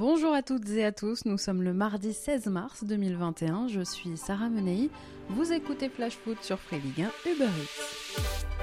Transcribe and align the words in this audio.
Bonjour 0.00 0.32
à 0.32 0.42
toutes 0.42 0.70
et 0.70 0.86
à 0.86 0.92
tous, 0.92 1.26
nous 1.26 1.36
sommes 1.36 1.62
le 1.62 1.74
mardi 1.74 2.14
16 2.14 2.46
mars 2.46 2.84
2021, 2.84 3.68
je 3.68 3.82
suis 3.82 4.16
Sarah 4.16 4.48
Menei, 4.48 4.88
vous 5.28 5.52
écoutez 5.52 5.90
Flash 5.90 6.14
Foot 6.14 6.38
sur 6.40 6.58
Free 6.58 6.80
Ligue 6.80 7.02
1 7.26 7.30
Uber 7.30 7.44
Eats. 7.44 8.59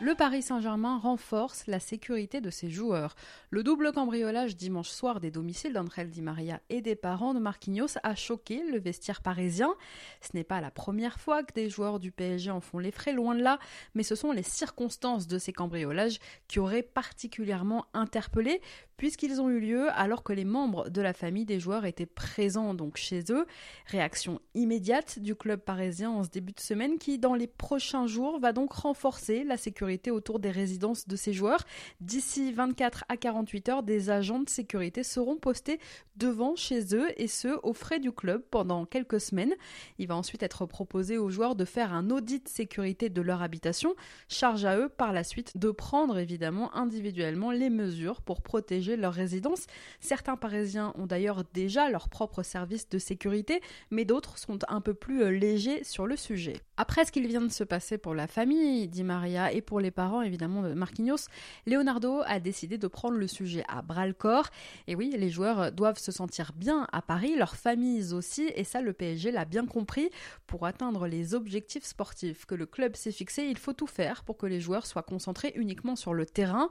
Le 0.00 0.14
Paris 0.14 0.42
Saint-Germain 0.42 0.96
renforce 0.96 1.66
la 1.66 1.80
sécurité 1.80 2.40
de 2.40 2.50
ses 2.50 2.70
joueurs. 2.70 3.16
Le 3.50 3.64
double 3.64 3.92
cambriolage 3.92 4.54
dimanche 4.54 4.90
soir 4.90 5.18
des 5.18 5.32
domiciles 5.32 5.72
d'André 5.72 6.04
Di 6.04 6.22
Maria 6.22 6.60
et 6.70 6.80
des 6.80 6.94
parents 6.94 7.34
de 7.34 7.40
Marquinhos 7.40 7.98
a 8.04 8.14
choqué 8.14 8.62
le 8.62 8.78
vestiaire 8.78 9.22
parisien. 9.22 9.74
Ce 10.20 10.36
n'est 10.36 10.44
pas 10.44 10.60
la 10.60 10.70
première 10.70 11.18
fois 11.18 11.42
que 11.42 11.52
des 11.52 11.68
joueurs 11.68 11.98
du 11.98 12.12
PSG 12.12 12.48
en 12.48 12.60
font 12.60 12.78
les 12.78 12.92
frais, 12.92 13.12
loin 13.12 13.34
de 13.34 13.42
là, 13.42 13.58
mais 13.96 14.04
ce 14.04 14.14
sont 14.14 14.30
les 14.30 14.44
circonstances 14.44 15.26
de 15.26 15.36
ces 15.36 15.52
cambriolages 15.52 16.20
qui 16.46 16.60
auraient 16.60 16.84
particulièrement 16.84 17.86
interpellé, 17.92 18.62
puisqu'ils 18.98 19.40
ont 19.40 19.48
eu 19.48 19.60
lieu 19.60 19.88
alors 19.92 20.22
que 20.22 20.34
les 20.34 20.44
membres 20.44 20.90
de 20.90 21.00
la 21.00 21.14
famille 21.14 21.46
des 21.46 21.58
joueurs 21.58 21.86
étaient 21.86 22.04
présents 22.04 22.68
chez 22.94 23.24
eux. 23.30 23.46
Réaction 23.86 24.40
immédiate 24.54 25.18
du 25.18 25.34
club 25.34 25.60
parisien 25.60 26.10
en 26.10 26.24
ce 26.24 26.28
début 26.28 26.52
de 26.52 26.60
semaine 26.60 26.98
qui, 26.98 27.18
dans 27.18 27.34
les 27.34 27.46
prochains 27.46 28.06
jours, 28.06 28.38
va 28.38 28.52
donc 28.52 28.72
renforcer 28.72 29.44
la 29.44 29.56
sécurité 29.56 30.10
autour 30.10 30.38
des 30.38 30.50
résidences 30.50 31.08
de 31.08 31.16
ces 31.16 31.32
joueurs. 31.32 31.64
D'ici 32.00 32.52
24 32.52 33.04
à 33.08 33.16
48 33.16 33.68
heures, 33.68 33.82
des 33.82 34.10
agents 34.10 34.40
de 34.40 34.48
sécurité 34.48 35.02
seront 35.02 35.36
postés 35.36 35.78
devant 36.16 36.56
chez 36.56 36.94
eux 36.94 37.08
et 37.16 37.28
ce, 37.28 37.58
aux 37.62 37.72
frais 37.72 38.00
du 38.00 38.12
club 38.12 38.42
pendant 38.50 38.84
quelques 38.84 39.20
semaines. 39.20 39.54
Il 39.98 40.08
va 40.08 40.16
ensuite 40.16 40.42
être 40.42 40.66
proposé 40.66 41.16
aux 41.16 41.30
joueurs 41.30 41.54
de 41.54 41.64
faire 41.64 41.94
un 41.94 42.10
audit 42.10 42.44
de 42.44 42.48
sécurité 42.48 43.08
de 43.08 43.22
leur 43.22 43.40
habitation. 43.40 43.94
Charge 44.28 44.64
à 44.64 44.76
eux 44.76 44.88
par 44.88 45.12
la 45.12 45.24
suite 45.24 45.56
de 45.56 45.70
prendre 45.70 46.18
évidemment 46.18 46.74
individuellement 46.74 47.52
les 47.52 47.70
mesures 47.70 48.20
pour 48.20 48.42
protéger 48.42 48.87
leur 48.96 49.12
résidence. 49.12 49.66
Certains 50.00 50.36
Parisiens 50.36 50.92
ont 50.96 51.06
d'ailleurs 51.06 51.44
déjà 51.54 51.90
leur 51.90 52.08
propre 52.08 52.42
service 52.42 52.88
de 52.88 52.98
sécurité, 52.98 53.60
mais 53.90 54.04
d'autres 54.04 54.38
sont 54.38 54.58
un 54.68 54.80
peu 54.80 54.94
plus 54.94 55.22
euh, 55.22 55.30
légers 55.30 55.84
sur 55.84 56.06
le 56.06 56.16
sujet. 56.16 56.60
Après 56.76 57.04
ce 57.04 57.12
qu'il 57.12 57.26
vient 57.26 57.40
de 57.40 57.48
se 57.48 57.64
passer 57.64 57.98
pour 57.98 58.14
la 58.14 58.26
famille 58.26 58.86
dit 58.88 59.04
Maria 59.04 59.52
et 59.52 59.60
pour 59.60 59.80
les 59.80 59.90
parents 59.90 60.22
évidemment 60.22 60.62
de 60.62 60.74
Marquinhos, 60.74 61.28
Leonardo 61.66 62.22
a 62.26 62.40
décidé 62.40 62.78
de 62.78 62.86
prendre 62.86 63.16
le 63.16 63.26
sujet 63.26 63.64
à 63.68 63.82
bras 63.82 64.06
le 64.06 64.12
corps. 64.12 64.48
Et 64.86 64.94
oui, 64.94 65.14
les 65.16 65.30
joueurs 65.30 65.72
doivent 65.72 65.98
se 65.98 66.12
sentir 66.12 66.52
bien 66.54 66.86
à 66.92 67.02
Paris, 67.02 67.36
leurs 67.36 67.56
familles 67.56 68.12
aussi, 68.12 68.50
et 68.54 68.64
ça 68.64 68.80
le 68.80 68.92
PSG 68.92 69.30
l'a 69.30 69.44
bien 69.44 69.66
compris. 69.66 70.10
Pour 70.46 70.66
atteindre 70.66 71.06
les 71.06 71.34
objectifs 71.34 71.84
sportifs 71.84 72.46
que 72.46 72.54
le 72.54 72.66
club 72.66 72.96
s'est 72.96 73.12
fixé, 73.12 73.44
il 73.44 73.58
faut 73.58 73.72
tout 73.72 73.86
faire 73.86 74.24
pour 74.24 74.36
que 74.36 74.46
les 74.46 74.60
joueurs 74.60 74.86
soient 74.86 75.02
concentrés 75.02 75.52
uniquement 75.56 75.96
sur 75.96 76.14
le 76.14 76.26
terrain 76.26 76.68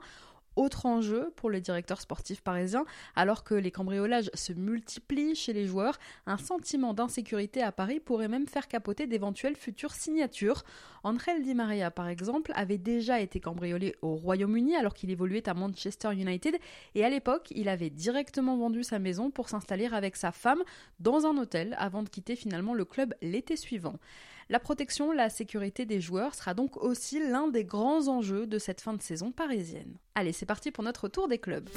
autre 0.58 0.86
enjeu 0.86 1.32
pour 1.36 1.50
le 1.50 1.60
directeur 1.60 2.00
sportif 2.00 2.40
parisien, 2.40 2.84
alors 3.16 3.44
que 3.44 3.54
les 3.54 3.70
cambriolages 3.70 4.30
se 4.34 4.52
multiplient 4.52 5.34
chez 5.34 5.52
les 5.52 5.66
joueurs, 5.66 5.98
un 6.26 6.36
sentiment 6.36 6.94
d'insécurité 6.94 7.62
à 7.62 7.72
Paris 7.72 8.00
pourrait 8.00 8.28
même 8.28 8.46
faire 8.46 8.68
capoter 8.68 9.06
d'éventuelles 9.06 9.56
futures 9.56 9.94
signatures. 9.94 10.64
André 11.04 11.40
Di 11.40 11.54
Maria, 11.54 11.90
par 11.90 12.08
exemple, 12.08 12.52
avait 12.54 12.78
déjà 12.78 13.20
été 13.20 13.40
cambriolé 13.40 13.94
au 14.02 14.16
Royaume-Uni 14.16 14.74
alors 14.74 14.94
qu'il 14.94 15.10
évoluait 15.10 15.48
à 15.48 15.54
Manchester 15.54 16.12
United, 16.12 16.56
et 16.94 17.04
à 17.04 17.08
l'époque, 17.08 17.52
il 17.54 17.68
avait 17.68 17.90
directement 17.90 18.56
vendu 18.56 18.82
sa 18.82 18.98
maison 18.98 19.30
pour 19.30 19.48
s'installer 19.48 19.86
avec 19.86 20.16
sa 20.16 20.32
femme 20.32 20.62
dans 20.98 21.26
un 21.26 21.36
hôtel 21.38 21.76
avant 21.78 22.02
de 22.02 22.08
quitter 22.08 22.34
finalement 22.34 22.74
le 22.74 22.84
club 22.84 23.14
l'été 23.22 23.56
suivant. 23.56 23.94
La 24.50 24.58
protection, 24.58 25.12
la 25.12 25.28
sécurité 25.28 25.84
des 25.84 26.00
joueurs 26.00 26.34
sera 26.34 26.54
donc 26.54 26.78
aussi 26.78 27.20
l'un 27.20 27.48
des 27.48 27.64
grands 27.64 28.08
enjeux 28.08 28.46
de 28.46 28.58
cette 28.58 28.80
fin 28.80 28.94
de 28.94 29.02
saison 29.02 29.30
parisienne. 29.30 29.98
Allez, 30.14 30.32
c'est 30.32 30.46
parti 30.46 30.70
pour 30.70 30.82
notre 30.84 31.08
tour 31.08 31.28
des 31.28 31.36
clubs. 31.36 31.68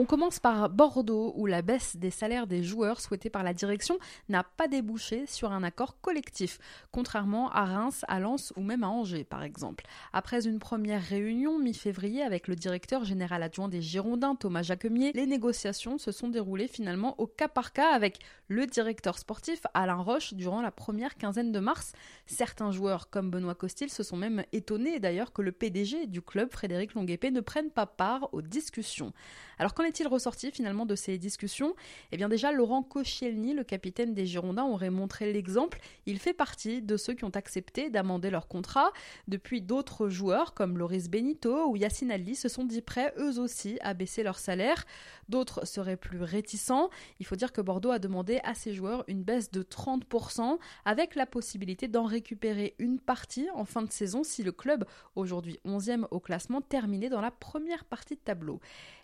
On 0.00 0.04
commence 0.04 0.38
par 0.38 0.70
Bordeaux, 0.70 1.32
où 1.34 1.46
la 1.46 1.60
baisse 1.60 1.96
des 1.96 2.12
salaires 2.12 2.46
des 2.46 2.62
joueurs 2.62 3.00
souhaitée 3.00 3.30
par 3.30 3.42
la 3.42 3.52
direction 3.52 3.98
n'a 4.28 4.44
pas 4.44 4.68
débouché 4.68 5.26
sur 5.26 5.50
un 5.50 5.64
accord 5.64 6.00
collectif, 6.00 6.60
contrairement 6.92 7.50
à 7.50 7.64
Reims, 7.64 8.04
à 8.06 8.20
Lens 8.20 8.52
ou 8.54 8.62
même 8.62 8.84
à 8.84 8.88
Angers, 8.90 9.24
par 9.24 9.42
exemple. 9.42 9.86
Après 10.12 10.46
une 10.46 10.60
première 10.60 11.02
réunion 11.02 11.58
mi-février 11.58 12.22
avec 12.22 12.46
le 12.46 12.54
directeur 12.54 13.02
général 13.02 13.42
adjoint 13.42 13.66
des 13.66 13.82
Girondins, 13.82 14.36
Thomas 14.36 14.62
Jacquemier, 14.62 15.10
les 15.14 15.26
négociations 15.26 15.98
se 15.98 16.12
sont 16.12 16.28
déroulées 16.28 16.68
finalement 16.68 17.18
au 17.18 17.26
cas 17.26 17.48
par 17.48 17.72
cas 17.72 17.92
avec 17.92 18.20
le 18.46 18.66
directeur 18.66 19.18
sportif 19.18 19.62
Alain 19.74 19.96
Roche 19.96 20.32
durant 20.32 20.62
la 20.62 20.70
première 20.70 21.16
quinzaine 21.16 21.50
de 21.50 21.58
mars. 21.58 21.90
Certains 22.26 22.70
joueurs, 22.70 23.10
comme 23.10 23.32
Benoît 23.32 23.56
Costil, 23.56 23.90
se 23.90 24.04
sont 24.04 24.16
même 24.16 24.44
étonnés 24.52 25.00
d'ailleurs 25.00 25.32
que 25.32 25.42
le 25.42 25.50
PDG 25.50 26.06
du 26.06 26.22
club, 26.22 26.52
Frédéric 26.52 26.94
Longuepé, 26.94 27.32
ne 27.32 27.40
prenne 27.40 27.70
pas 27.70 27.86
part 27.86 28.28
aux 28.32 28.42
discussions. 28.42 29.12
Alors 29.58 29.74
est-il 29.88 30.06
ressorti 30.06 30.50
finalement 30.50 30.86
de 30.86 30.94
ces 30.94 31.18
discussions? 31.18 31.74
Eh 32.12 32.16
bien 32.16 32.28
déjà, 32.28 32.52
Laurent 32.52 32.82
Koscielny, 32.82 33.54
le 33.54 33.64
capitaine 33.64 34.14
des 34.14 34.26
Girondins, 34.26 34.66
aurait 34.66 34.90
montré 34.90 35.32
l'exemple. 35.32 35.80
Il 36.06 36.18
fait 36.18 36.34
partie 36.34 36.82
de 36.82 36.96
ceux 36.96 37.14
qui 37.14 37.24
ont 37.24 37.30
accepté 37.30 37.90
d'amender 37.90 38.30
leur 38.30 38.48
contrat. 38.48 38.92
Depuis, 39.26 39.62
d'autres 39.62 40.08
joueurs 40.08 40.54
comme 40.54 40.78
Loris 40.78 41.08
Benito 41.08 41.68
ou 41.68 41.76
Yacine 41.76 42.12
Ali 42.12 42.34
se 42.34 42.48
sont 42.48 42.64
dit 42.64 42.82
prêts 42.82 43.12
eux 43.18 43.38
aussi 43.40 43.78
à 43.80 43.94
baisser 43.94 44.22
leur 44.22 44.38
salaire. 44.38 44.84
D'autres 45.28 45.66
seraient 45.66 45.96
plus 45.96 46.22
réticents. 46.22 46.90
Il 47.20 47.26
faut 47.26 47.36
dire 47.36 47.52
que 47.52 47.60
Bordeaux 47.60 47.90
a 47.90 47.98
demandé 47.98 48.40
à 48.44 48.54
ses 48.54 48.74
joueurs 48.74 49.04
une 49.08 49.22
baisse 49.22 49.50
de 49.50 49.62
30% 49.62 50.58
avec 50.84 51.14
la 51.14 51.26
possibilité 51.26 51.88
d'en 51.88 52.04
récupérer 52.04 52.74
une 52.78 52.98
partie 52.98 53.48
en 53.54 53.64
fin 53.64 53.82
de 53.82 53.92
saison 53.92 54.22
si 54.22 54.42
le 54.42 54.52
club, 54.52 54.84
aujourd'hui 55.16 55.58
11e 55.66 56.06
au 56.10 56.20
classement, 56.20 56.60
terminait 56.60 57.08
dans 57.08 57.20
la 57.20 57.30
première 57.30 57.84
partie 57.84 58.14
de 58.14 58.20
tableau. 58.20 58.60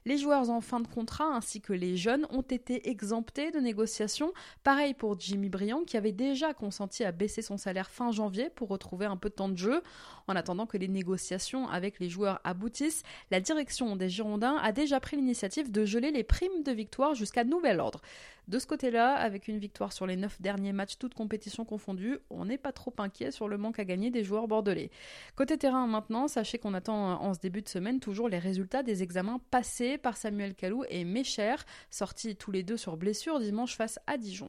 Les 0.06 0.18
joueurs 0.18 0.50
en 0.50 0.60
de 0.80 0.88
contrat 0.88 1.34
ainsi 1.34 1.60
que 1.60 1.72
les 1.72 1.96
jeunes 1.96 2.26
ont 2.30 2.42
été 2.42 2.88
exemptés 2.88 3.50
de 3.50 3.58
négociations. 3.58 4.32
Pareil 4.62 4.94
pour 4.94 5.18
Jimmy 5.18 5.48
Briand 5.48 5.84
qui 5.84 5.96
avait 5.96 6.12
déjà 6.12 6.54
consenti 6.54 7.04
à 7.04 7.12
baisser 7.12 7.42
son 7.42 7.56
salaire 7.56 7.90
fin 7.90 8.12
janvier 8.12 8.50
pour 8.50 8.68
retrouver 8.68 9.06
un 9.06 9.16
peu 9.16 9.28
de 9.28 9.34
temps 9.34 9.48
de 9.48 9.56
jeu. 9.56 9.82
En 10.26 10.36
attendant 10.36 10.66
que 10.66 10.78
les 10.78 10.88
négociations 10.88 11.68
avec 11.68 11.98
les 11.98 12.08
joueurs 12.08 12.40
aboutissent, 12.44 13.02
la 13.30 13.40
direction 13.40 13.96
des 13.96 14.08
Girondins 14.08 14.56
a 14.56 14.72
déjà 14.72 15.00
pris 15.00 15.16
l'initiative 15.16 15.70
de 15.70 15.84
geler 15.84 16.10
les 16.10 16.24
primes 16.24 16.62
de 16.64 16.72
victoire 16.72 17.14
jusqu'à 17.14 17.44
nouvel 17.44 17.80
ordre. 17.80 18.00
De 18.46 18.58
ce 18.58 18.66
côté-là, 18.66 19.14
avec 19.14 19.48
une 19.48 19.58
victoire 19.58 19.94
sur 19.94 20.06
les 20.06 20.16
9 20.16 20.42
derniers 20.42 20.74
matchs, 20.74 20.98
toutes 20.98 21.14
compétitions 21.14 21.64
confondues, 21.64 22.18
on 22.28 22.44
n'est 22.44 22.58
pas 22.58 22.72
trop 22.72 22.92
inquiet 22.98 23.30
sur 23.30 23.48
le 23.48 23.56
manque 23.56 23.78
à 23.78 23.86
gagner 23.86 24.10
des 24.10 24.22
joueurs 24.22 24.48
bordelais. 24.48 24.90
Côté 25.34 25.56
terrain 25.56 25.86
maintenant, 25.86 26.28
sachez 26.28 26.58
qu'on 26.58 26.74
attend 26.74 27.22
en 27.22 27.32
ce 27.32 27.40
début 27.40 27.62
de 27.62 27.68
semaine 27.70 28.00
toujours 28.00 28.28
les 28.28 28.38
résultats 28.38 28.82
des 28.82 29.02
examens 29.02 29.40
passés 29.50 29.96
par 29.96 30.18
Samuel 30.18 30.54
Et 30.88 31.04
Mécher, 31.04 31.56
sortis 31.90 32.36
tous 32.36 32.50
les 32.50 32.62
deux 32.62 32.76
sur 32.76 32.96
blessure 32.96 33.40
dimanche 33.40 33.76
face 33.76 33.98
à 34.06 34.18
Dijon. 34.18 34.48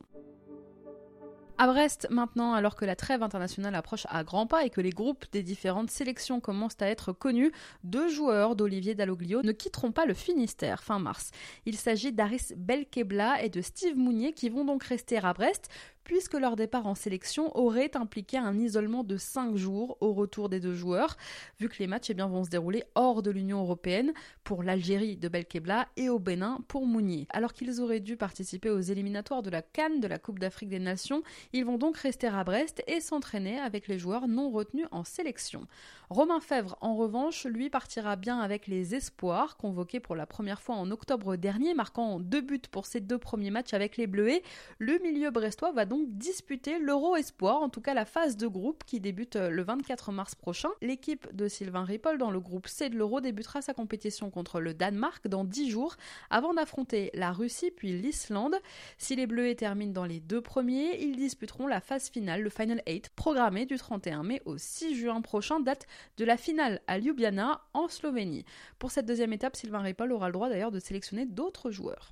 À 1.57 1.67
Brest, 1.67 2.07
maintenant, 2.09 2.53
alors 2.53 2.75
que 2.75 2.83
la 2.83 2.97
trêve 2.97 3.23
internationale 3.23 3.75
approche 3.75 4.05
à 4.09 4.25
grands 4.25 4.45
pas 4.45 4.65
et 4.65 4.69
que 4.69 4.81
les 4.81 4.89
groupes 4.89 5.23
des 5.31 5.41
différentes 5.41 5.89
sélections 5.89 6.41
commencent 6.41 6.81
à 6.81 6.87
être 6.87 7.13
connus, 7.13 7.53
deux 7.85 8.09
joueurs 8.09 8.57
d'Olivier 8.57 8.93
Dalloglio 8.93 9.41
ne 9.41 9.53
quitteront 9.53 9.93
pas 9.93 10.05
le 10.05 10.13
Finistère 10.13 10.83
fin 10.83 10.99
mars. 10.99 11.31
Il 11.65 11.77
s'agit 11.77 12.11
d'Aris 12.11 12.51
Belkebla 12.57 13.41
et 13.41 13.47
de 13.47 13.61
Steve 13.61 13.95
Mounier 13.95 14.33
qui 14.33 14.49
vont 14.49 14.65
donc 14.65 14.83
rester 14.83 15.17
à 15.17 15.31
Brest, 15.31 15.69
puisque 16.05 16.35
leur 16.35 16.55
départ 16.55 16.87
en 16.87 16.95
sélection 16.95 17.55
aurait 17.57 17.97
impliqué 17.97 18.37
un 18.37 18.57
isolement 18.57 19.03
de 19.03 19.17
5 19.17 19.57
jours 19.57 19.97
au 19.99 20.13
retour 20.13 20.47
des 20.47 20.61
deux 20.61 20.73
joueurs, 20.73 21.17
vu 21.59 21.67
que 21.67 21.79
les 21.79 21.87
matchs 21.87 22.11
eh 22.11 22.13
vont 22.13 22.45
se 22.45 22.49
dérouler 22.49 22.83
hors 22.95 23.21
de 23.21 23.31
l'Union 23.31 23.59
européenne 23.59 24.13
pour 24.43 24.63
l'Algérie 24.63 25.17
de 25.17 25.27
Belkebla 25.27 25.89
et 25.97 26.07
au 26.07 26.19
Bénin 26.19 26.59
pour 26.67 26.85
Mounier. 26.85 27.27
Alors 27.31 27.51
qu'ils 27.51 27.81
auraient 27.81 27.99
dû 27.99 28.15
participer 28.15 28.69
aux 28.69 28.79
éliminatoires 28.79 29.41
de 29.41 29.49
la 29.49 29.61
Cannes 29.61 29.99
de 29.99 30.07
la 30.07 30.19
Coupe 30.19 30.39
d'Afrique 30.39 30.69
des 30.69 30.79
Nations, 30.79 31.23
ils 31.51 31.65
vont 31.65 31.77
donc 31.77 31.97
rester 31.97 32.27
à 32.27 32.43
Brest 32.43 32.83
et 32.87 33.01
s'entraîner 33.01 33.59
avec 33.59 33.87
les 33.87 33.97
joueurs 33.97 34.27
non 34.27 34.51
retenus 34.51 34.87
en 34.91 35.03
sélection. 35.03 35.67
Romain 36.11 36.39
Fèvre, 36.39 36.77
en 36.81 36.95
revanche, 36.95 37.45
lui 37.45 37.71
partira 37.71 38.15
bien 38.15 38.39
avec 38.39 38.67
les 38.67 38.93
espoirs, 38.93 39.57
convoqués 39.57 39.99
pour 39.99 40.15
la 40.15 40.27
première 40.27 40.61
fois 40.61 40.75
en 40.75 40.91
octobre 40.91 41.35
dernier, 41.35 41.73
marquant 41.73 42.19
deux 42.19 42.41
buts 42.41 42.61
pour 42.69 42.85
ses 42.85 42.99
deux 42.99 43.17
premiers 43.17 43.49
matchs 43.49 43.73
avec 43.73 43.97
les 43.97 44.05
Bleuets. 44.05 44.43
Le 44.77 44.99
milieu 44.99 45.31
brestois 45.31 45.71
va 45.71 45.85
donc 45.85 45.94
donc 45.95 46.09
disputer 46.17 46.77
l'Euro 46.77 47.15
Espoir, 47.15 47.61
en 47.61 47.69
tout 47.69 47.79
cas 47.79 47.93
la 47.93 48.03
phase 48.03 48.35
de 48.35 48.47
groupe 48.47 48.83
qui 48.85 48.99
débute 48.99 49.35
le 49.37 49.63
24 49.63 50.11
mars 50.11 50.35
prochain. 50.35 50.69
L'équipe 50.81 51.33
de 51.33 51.47
Sylvain 51.47 51.85
Ripoll 51.85 52.17
dans 52.17 52.31
le 52.31 52.39
groupe 52.41 52.67
C 52.67 52.89
de 52.89 52.97
l'Euro 52.97 53.21
débutera 53.21 53.61
sa 53.61 53.73
compétition 53.73 54.29
contre 54.29 54.59
le 54.59 54.73
Danemark 54.73 55.27
dans 55.29 55.45
10 55.45 55.69
jours 55.69 55.95
avant 56.29 56.53
d'affronter 56.53 57.11
la 57.13 57.31
Russie 57.31 57.71
puis 57.71 57.93
l'Islande. 57.93 58.55
Si 58.97 59.15
les 59.15 59.25
Bleus 59.25 59.55
terminent 59.55 59.93
dans 59.93 60.05
les 60.05 60.19
deux 60.19 60.41
premiers, 60.41 61.01
ils 61.01 61.15
disputeront 61.15 61.67
la 61.67 61.79
phase 61.79 62.09
finale, 62.09 62.41
le 62.41 62.49
Final 62.49 62.81
8, 62.87 63.11
programmé 63.15 63.65
du 63.65 63.77
31 63.77 64.23
mai 64.23 64.41
au 64.43 64.57
6 64.57 64.95
juin 64.95 65.21
prochain, 65.21 65.61
date 65.61 65.87
de 66.17 66.25
la 66.25 66.35
finale 66.35 66.81
à 66.87 66.99
Ljubljana 66.99 67.61
en 67.73 67.87
Slovénie. 67.87 68.43
Pour 68.79 68.91
cette 68.91 69.05
deuxième 69.05 69.31
étape, 69.31 69.55
Sylvain 69.55 69.79
Ripoll 69.79 70.11
aura 70.11 70.27
le 70.27 70.33
droit 70.33 70.49
d'ailleurs 70.49 70.71
de 70.71 70.79
sélectionner 70.79 71.25
d'autres 71.25 71.71
joueurs. 71.71 72.11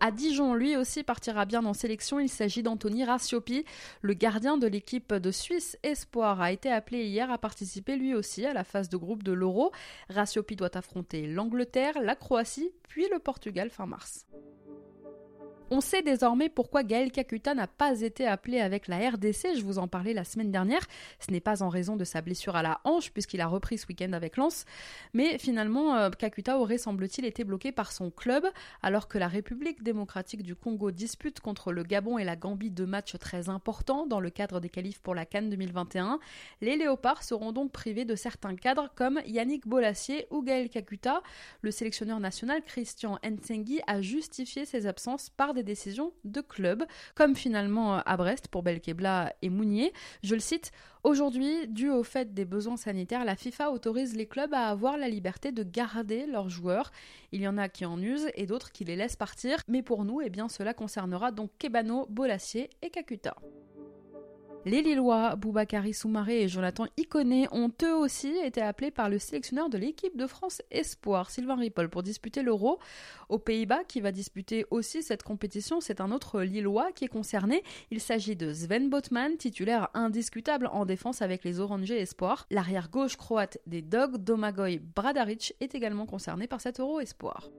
À 0.00 0.10
Dijon, 0.10 0.54
lui 0.54 0.76
aussi 0.76 1.02
partira 1.02 1.44
bien 1.46 1.64
en 1.64 1.72
sélection. 1.72 2.18
Il 2.20 2.28
s'agit 2.28 2.62
d'Anthony 2.62 3.04
Rassiopi. 3.04 3.64
Le 4.02 4.14
gardien 4.14 4.58
de 4.58 4.66
l'équipe 4.66 5.14
de 5.14 5.30
Suisse 5.30 5.78
Espoir 5.82 6.40
a 6.40 6.52
été 6.52 6.70
appelé 6.70 7.04
hier 7.04 7.30
à 7.30 7.38
participer 7.38 7.96
lui 7.96 8.14
aussi 8.14 8.44
à 8.44 8.52
la 8.52 8.64
phase 8.64 8.88
de 8.88 8.96
groupe 8.96 9.22
de 9.22 9.32
l'Euro. 9.32 9.72
Rassiopi 10.10 10.56
doit 10.56 10.76
affronter 10.76 11.26
l'Angleterre, 11.26 12.00
la 12.02 12.16
Croatie, 12.16 12.70
puis 12.88 13.06
le 13.10 13.18
Portugal 13.18 13.70
fin 13.70 13.86
mars. 13.86 14.26
On 15.76 15.80
sait 15.80 16.02
désormais 16.02 16.48
pourquoi 16.48 16.84
Gaël 16.84 17.10
Kakuta 17.10 17.52
n'a 17.52 17.66
pas 17.66 18.00
été 18.00 18.28
appelé 18.28 18.60
avec 18.60 18.86
la 18.86 19.10
RDC, 19.10 19.56
je 19.56 19.64
vous 19.64 19.80
en 19.80 19.88
parlais 19.88 20.14
la 20.14 20.22
semaine 20.22 20.52
dernière. 20.52 20.86
Ce 21.18 21.32
n'est 21.32 21.40
pas 21.40 21.64
en 21.64 21.68
raison 21.68 21.96
de 21.96 22.04
sa 22.04 22.22
blessure 22.22 22.54
à 22.54 22.62
la 22.62 22.80
hanche, 22.84 23.10
puisqu'il 23.10 23.40
a 23.40 23.48
repris 23.48 23.76
ce 23.78 23.88
week-end 23.88 24.12
avec 24.12 24.36
Lens, 24.36 24.66
mais 25.14 25.36
finalement, 25.36 25.96
euh, 25.96 26.10
Kakuta 26.10 26.60
aurait 26.60 26.78
semble-t-il 26.78 27.26
été 27.26 27.42
bloqué 27.42 27.72
par 27.72 27.90
son 27.90 28.12
club, 28.12 28.46
alors 28.82 29.08
que 29.08 29.18
la 29.18 29.26
République 29.26 29.82
démocratique 29.82 30.44
du 30.44 30.54
Congo 30.54 30.92
dispute 30.92 31.40
contre 31.40 31.72
le 31.72 31.82
Gabon 31.82 32.18
et 32.18 32.24
la 32.24 32.36
Gambie 32.36 32.70
deux 32.70 32.86
matchs 32.86 33.18
très 33.18 33.48
importants 33.48 34.06
dans 34.06 34.20
le 34.20 34.30
cadre 34.30 34.60
des 34.60 34.68
qualifs 34.68 35.00
pour 35.00 35.16
la 35.16 35.26
Cannes 35.26 35.50
2021. 35.50 36.20
Les 36.60 36.76
Léopards 36.76 37.24
seront 37.24 37.50
donc 37.50 37.72
privés 37.72 38.04
de 38.04 38.14
certains 38.14 38.54
cadres 38.54 38.92
comme 38.94 39.20
Yannick 39.26 39.66
Bolassier 39.66 40.28
ou 40.30 40.40
Gaël 40.40 40.68
Kakuta. 40.70 41.20
Le 41.62 41.72
sélectionneur 41.72 42.20
national 42.20 42.62
Christian 42.62 43.18
Nsengui 43.24 43.80
a 43.88 44.00
justifié 44.02 44.66
ses 44.66 44.86
absences 44.86 45.30
par 45.30 45.52
des 45.52 45.63
décisions 45.64 46.12
de 46.24 46.40
club, 46.40 46.84
comme 47.14 47.34
finalement 47.34 47.96
à 47.96 48.16
Brest 48.16 48.48
pour 48.48 48.62
Belkebla 48.62 49.32
et 49.42 49.50
Mounier. 49.50 49.92
Je 50.22 50.34
le 50.34 50.40
cite, 50.40 50.72
Aujourd'hui, 51.04 51.68
dû 51.68 51.90
au 51.90 52.02
fait 52.02 52.32
des 52.32 52.46
besoins 52.46 52.78
sanitaires, 52.78 53.26
la 53.26 53.36
FIFA 53.36 53.70
autorise 53.72 54.16
les 54.16 54.24
clubs 54.24 54.54
à 54.54 54.68
avoir 54.68 54.96
la 54.96 55.10
liberté 55.10 55.52
de 55.52 55.62
garder 55.62 56.24
leurs 56.24 56.48
joueurs. 56.48 56.92
Il 57.30 57.42
y 57.42 57.48
en 57.48 57.58
a 57.58 57.68
qui 57.68 57.84
en 57.84 58.00
usent 58.00 58.30
et 58.36 58.46
d'autres 58.46 58.72
qui 58.72 58.86
les 58.86 58.96
laissent 58.96 59.14
partir, 59.14 59.58
mais 59.68 59.82
pour 59.82 60.06
nous, 60.06 60.22
eh 60.22 60.30
bien, 60.30 60.48
cela 60.48 60.72
concernera 60.72 61.30
donc 61.30 61.50
Kebano, 61.58 62.06
Bolassier 62.08 62.70
et 62.80 62.88
Kakuta. 62.88 63.36
Les 64.66 64.80
Lillois, 64.80 65.36
Boubacari 65.36 65.92
Soumaré 65.92 66.40
et 66.40 66.48
Jonathan 66.48 66.86
Iconé 66.96 67.46
ont 67.52 67.70
eux 67.82 67.94
aussi 67.94 68.34
été 68.42 68.62
appelés 68.62 68.90
par 68.90 69.10
le 69.10 69.18
sélectionneur 69.18 69.68
de 69.68 69.76
l'équipe 69.76 70.16
de 70.16 70.26
France 70.26 70.62
Espoir, 70.70 71.28
Sylvain 71.28 71.56
Ripoll, 71.56 71.90
pour 71.90 72.02
disputer 72.02 72.42
l'Euro. 72.42 72.78
Aux 73.28 73.38
Pays-Bas, 73.38 73.84
qui 73.84 74.00
va 74.00 74.10
disputer 74.10 74.64
aussi 74.70 75.02
cette 75.02 75.22
compétition, 75.22 75.82
c'est 75.82 76.00
un 76.00 76.10
autre 76.10 76.40
Lillois 76.40 76.92
qui 76.92 77.04
est 77.04 77.08
concerné. 77.08 77.62
Il 77.90 78.00
s'agit 78.00 78.36
de 78.36 78.54
Sven 78.54 78.88
Botman, 78.88 79.36
titulaire 79.36 79.90
indiscutable 79.92 80.70
en 80.72 80.86
défense 80.86 81.20
avec 81.20 81.44
les 81.44 81.60
Orangers 81.60 82.00
Espoir. 82.00 82.46
L'arrière 82.50 82.88
gauche 82.88 83.18
croate 83.18 83.58
des 83.66 83.82
Dogs, 83.82 84.16
Domagoj 84.16 84.80
Bradaric, 84.80 85.54
est 85.60 85.74
également 85.74 86.06
concerné 86.06 86.46
par 86.46 86.62
cet 86.62 86.80
Euro 86.80 87.00
Espoir. 87.00 87.50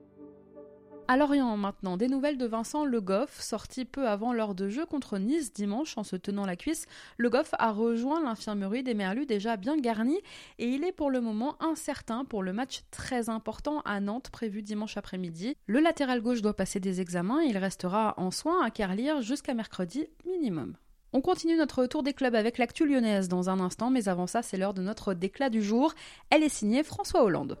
À 1.08 1.16
Lorient 1.16 1.56
maintenant, 1.56 1.96
des 1.96 2.08
nouvelles 2.08 2.36
de 2.36 2.46
Vincent 2.46 2.84
Le 2.84 3.00
Goff, 3.00 3.40
sorti 3.40 3.84
peu 3.84 4.08
avant 4.08 4.32
l'heure 4.32 4.56
de 4.56 4.68
jeu 4.68 4.86
contre 4.86 5.18
Nice 5.18 5.52
dimanche 5.52 5.96
en 5.96 6.02
se 6.02 6.16
tenant 6.16 6.44
la 6.44 6.56
cuisse. 6.56 6.86
Le 7.16 7.30
Goff 7.30 7.54
a 7.60 7.70
rejoint 7.70 8.20
l'infirmerie 8.20 8.82
des 8.82 8.94
Merlus 8.94 9.24
déjà 9.24 9.56
bien 9.56 9.76
garnie 9.76 10.18
et 10.58 10.66
il 10.66 10.82
est 10.82 10.90
pour 10.90 11.12
le 11.12 11.20
moment 11.20 11.54
incertain 11.62 12.24
pour 12.24 12.42
le 12.42 12.52
match 12.52 12.82
très 12.90 13.28
important 13.28 13.82
à 13.84 14.00
Nantes 14.00 14.30
prévu 14.30 14.62
dimanche 14.62 14.96
après-midi. 14.96 15.54
Le 15.68 15.78
latéral 15.78 16.22
gauche 16.22 16.42
doit 16.42 16.56
passer 16.56 16.80
des 16.80 17.00
examens 17.00 17.40
et 17.40 17.50
il 17.50 17.58
restera 17.58 18.14
en 18.16 18.32
soins 18.32 18.64
à 18.64 18.70
Carlier 18.70 19.14
jusqu'à 19.20 19.54
mercredi 19.54 20.08
minimum. 20.26 20.74
On 21.12 21.20
continue 21.20 21.56
notre 21.56 21.86
tour 21.86 22.02
des 22.02 22.14
clubs 22.14 22.34
avec 22.34 22.58
l'actu 22.58 22.84
lyonnaise 22.84 23.28
dans 23.28 23.48
un 23.48 23.60
instant, 23.60 23.90
mais 23.90 24.08
avant 24.08 24.26
ça, 24.26 24.42
c'est 24.42 24.56
l'heure 24.56 24.74
de 24.74 24.82
notre 24.82 25.14
déclat 25.14 25.50
du 25.50 25.62
jour. 25.62 25.94
Elle 26.30 26.42
est 26.42 26.48
signée 26.48 26.82
François 26.82 27.22
Hollande. 27.22 27.58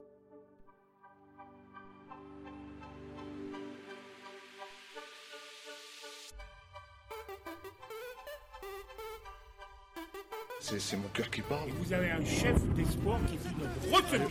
C'est 10.66 10.96
mon 10.96 11.08
cœur 11.14 11.30
qui 11.30 11.42
parle. 11.42 11.68
Et 11.68 11.72
vous 11.80 11.92
avez 11.92 12.10
un 12.10 12.24
chef 12.24 12.60
d'espoir 12.74 13.20
qui 13.28 13.36
dit 13.36 13.54
notre 13.56 13.96
retenue. 13.96 14.26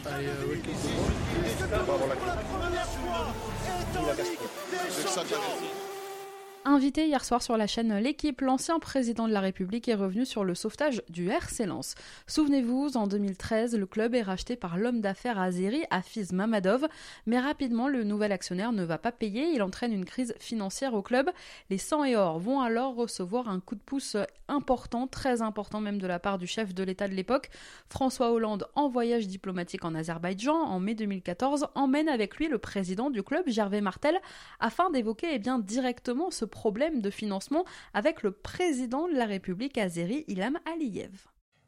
Invité 6.68 7.06
hier 7.06 7.24
soir 7.24 7.44
sur 7.44 7.58
la 7.58 7.68
chaîne 7.68 7.96
L'équipe, 8.00 8.42
l'ancien 8.42 8.80
président 8.80 9.28
de 9.28 9.34
la 9.34 9.40
République 9.40 9.88
est 9.88 9.94
revenu 9.94 10.26
sur 10.26 10.44
le 10.44 10.56
sauvetage 10.56 11.04
du 11.10 11.30
RC 11.30 11.68
Lens. 11.68 11.94
Souvenez-vous, 12.26 12.98
en 12.98 13.06
2013, 13.06 13.78
le 13.78 13.86
club 13.86 14.16
est 14.16 14.24
racheté 14.24 14.56
par 14.56 14.80
l'homme 14.80 15.00
d'affaires 15.00 15.40
azéri 15.40 15.84
Afiz 15.92 16.32
Mamadov, 16.32 16.88
mais 17.28 17.40
rapidement 17.40 17.88
le 17.88 18.04
nouvel 18.04 18.32
actionnaire 18.32 18.72
ne 18.72 18.84
va 18.84 18.98
pas 18.98 19.12
payer, 19.12 19.52
il 19.54 19.62
entraîne 19.62 19.94
une 19.94 20.06
crise 20.06 20.34
financière 20.40 20.96
au 20.96 21.04
club. 21.04 21.30
Les 21.70 21.78
100 21.78 22.06
et 22.06 22.16
or 22.16 22.40
vont 22.40 22.62
alors 22.62 22.96
recevoir 22.96 23.48
un 23.48 23.60
coup 23.60 23.76
de 23.76 23.82
pouce 23.82 24.18
important, 24.48 25.06
très 25.06 25.44
important 25.44 25.82
même 25.82 26.00
de 26.00 26.08
la 26.08 26.18
part 26.18 26.40
du 26.40 26.48
chef 26.48 26.74
de 26.74 26.82
l'État 26.82 27.08
de 27.08 27.14
l'époque. 27.14 27.52
François 27.90 28.32
Hollande, 28.32 28.68
en 28.74 28.90
voyage 28.90 29.28
diplomatique 29.28 29.86
en 29.86 29.94
Azerbaïdjan 29.94 30.56
en 30.56 30.80
mai 30.80 30.96
2014, 30.96 31.68
emmène 31.76 32.10
avec 32.10 32.38
lui 32.38 32.48
le 32.48 32.58
président 32.58 33.12
du 33.12 33.22
club, 33.22 33.44
Gervais 33.48 33.82
Martel, 33.82 34.20
afin 34.60 34.90
d'évoquer 34.90 35.28
eh 35.32 35.38
bien, 35.38 35.60
directement 35.60 36.32
ce 36.32 36.46
problème 36.60 37.02
de 37.02 37.10
financement 37.10 37.66
avec 37.94 38.24
le 38.24 38.31
président 38.31 39.07
de 39.10 39.13
la 39.16 39.25
République 39.25 39.78
azéri, 39.78 40.24
Ilham 40.28 40.57
Aliyev. 40.74 41.12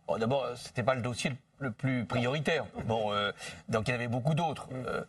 Bon, 0.07 0.17
D'abord, 0.17 0.47
c'était 0.55 0.83
pas 0.83 0.95
le 0.95 1.01
dossier 1.01 1.31
le 1.59 1.71
plus 1.71 2.05
prioritaire. 2.05 2.65
Bon, 2.85 3.11
euh, 3.11 3.31
donc 3.67 3.87
il 3.87 3.91
y 3.91 3.93
en 3.93 3.95
avait 3.95 4.07
beaucoup 4.07 4.33
d'autres. 4.33 4.69
Euh, 4.73 5.03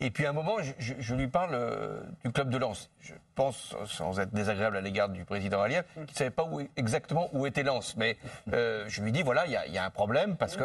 et 0.00 0.10
puis 0.10 0.26
à 0.26 0.30
un 0.30 0.32
moment, 0.32 0.56
je, 0.62 0.72
je- 0.78 0.94
je 1.00 1.14
lui 1.16 1.26
parle 1.28 1.54
euh, 1.54 2.00
du 2.24 2.30
club 2.30 2.48
de 2.50 2.58
Lens. 2.58 2.90
Je 3.00 3.14
pense, 3.34 3.74
sans 3.86 4.20
être 4.20 4.32
désagréable 4.32 4.76
à 4.76 4.80
l'égard 4.80 5.08
du 5.08 5.24
président 5.24 5.60
Aliyev, 5.62 5.84
qu'il 5.94 6.02
ne 6.02 6.08
savait 6.22 6.30
pas 6.30 6.44
où, 6.44 6.60
exactement 6.76 7.28
où 7.32 7.46
était 7.46 7.62
Lens. 7.64 7.96
Mais 7.96 8.16
euh, 8.52 8.84
je 8.88 9.02
lui 9.02 9.10
dis, 9.12 9.22
voilà, 9.22 9.46
il 9.46 9.52
y, 9.52 9.56
a- 9.56 9.66
il 9.66 9.72
y 9.72 9.78
a 9.78 9.84
un 9.84 9.90
problème 9.90 10.36
parce 10.36 10.56
que 10.56 10.64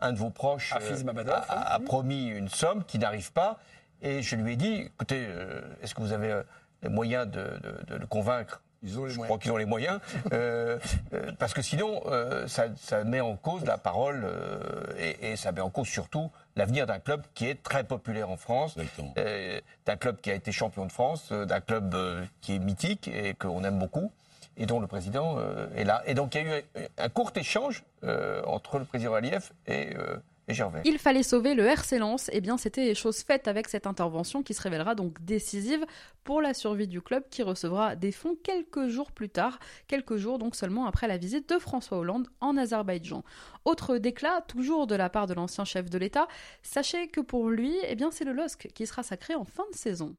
un 0.00 0.12
de 0.12 0.18
vos 0.18 0.30
proches 0.30 0.72
euh, 0.72 0.78
a, 1.32 1.36
a- 1.52 1.74
a 1.74 1.78
promis 1.80 2.26
une 2.28 2.48
somme 2.48 2.82
qui 2.84 2.98
n'arrive 2.98 3.30
pas. 3.32 3.58
Et 4.02 4.22
je 4.22 4.34
lui 4.36 4.52
ai 4.52 4.56
dit, 4.56 4.74
écoutez, 4.94 5.24
euh, 5.28 5.60
est-ce 5.82 5.94
que 5.94 6.00
vous 6.00 6.12
avez 6.12 6.30
euh, 6.32 6.42
les 6.82 6.88
moyens 6.88 7.26
de, 7.28 7.40
de- 7.42 7.84
de 7.86 7.94
le 7.96 8.06
convaincre 8.06 8.62
Ils 8.82 8.98
ont 9.00 9.04
les 9.04 9.10
je 9.10 9.16
moyens. 9.16 9.26
crois 9.26 9.38
qu'ils 9.38 9.52
ont 9.52 9.56
les 9.56 9.64
moyens, 9.64 9.98
euh, 10.32 10.78
euh, 11.12 11.32
parce 11.38 11.52
que 11.54 11.62
sinon, 11.62 12.02
euh, 12.06 12.46
ça, 12.46 12.66
ça 12.76 13.02
met 13.04 13.20
en 13.20 13.36
cause 13.36 13.64
la 13.64 13.78
parole 13.78 14.24
et, 14.98 15.32
et 15.32 15.36
ça 15.36 15.50
met 15.52 15.60
en 15.60 15.70
cause 15.70 15.88
surtout 15.88 16.30
l'avenir 16.56 16.86
d'un 16.86 16.98
club 17.00 17.22
qui 17.34 17.46
est 17.48 17.62
très 17.62 17.82
populaire 17.84 18.30
en 18.30 18.36
France, 18.36 18.76
d'un 19.86 19.96
club 19.96 20.20
qui 20.20 20.30
a 20.30 20.34
été 20.34 20.52
champion 20.52 20.86
de 20.86 20.92
France, 20.92 21.32
d'un 21.32 21.60
club 21.60 21.94
qui 22.40 22.54
est 22.54 22.58
mythique 22.60 23.08
et 23.08 23.34
qu'on 23.34 23.64
aime 23.64 23.78
beaucoup, 23.78 24.10
et 24.56 24.66
dont 24.66 24.80
le 24.80 24.86
président 24.88 25.38
est 25.76 25.84
là. 25.84 26.02
Et 26.06 26.14
donc 26.14 26.34
il 26.34 26.42
y 26.42 26.50
a 26.50 26.58
eu 26.58 26.62
un, 26.76 27.04
un 27.04 27.08
court 27.08 27.32
échange 27.36 27.84
entre 28.46 28.78
le 28.78 28.84
président 28.84 29.14
Aliyev 29.14 29.50
et, 29.66 29.96
Il 30.84 30.98
fallait 30.98 31.22
sauver 31.22 31.54
le 31.54 31.64
RC 31.66 31.98
Lens, 31.98 32.30
et 32.32 32.40
bien 32.40 32.56
c'était 32.56 32.94
chose 32.94 33.18
faite 33.18 33.48
avec 33.48 33.68
cette 33.68 33.86
intervention 33.86 34.42
qui 34.42 34.54
se 34.54 34.62
révélera 34.62 34.94
donc 34.94 35.22
décisive 35.22 35.84
pour 36.24 36.40
la 36.40 36.54
survie 36.54 36.88
du 36.88 37.00
club 37.00 37.24
qui 37.30 37.42
recevra 37.42 37.96
des 37.96 38.12
fonds 38.12 38.36
quelques 38.42 38.88
jours 38.88 39.12
plus 39.12 39.28
tard, 39.28 39.58
quelques 39.86 40.16
jours 40.16 40.38
donc 40.38 40.56
seulement 40.56 40.86
après 40.86 41.06
la 41.06 41.18
visite 41.18 41.48
de 41.48 41.58
François 41.58 41.98
Hollande 41.98 42.28
en 42.40 42.56
Azerbaïdjan. 42.56 43.24
Autre 43.64 43.98
déclat, 43.98 44.42
toujours 44.42 44.86
de 44.86 44.94
la 44.94 45.10
part 45.10 45.26
de 45.26 45.34
l'ancien 45.34 45.64
chef 45.64 45.90
de 45.90 45.98
l'État, 45.98 46.28
sachez 46.62 47.08
que 47.08 47.20
pour 47.20 47.48
lui, 47.50 47.74
eh 47.86 47.94
bien 47.94 48.10
c'est 48.10 48.24
le 48.24 48.32
LOSC 48.32 48.68
qui 48.74 48.86
sera 48.86 49.02
sacré 49.02 49.34
en 49.34 49.44
fin 49.44 49.64
de 49.70 49.76
saison. 49.76 50.14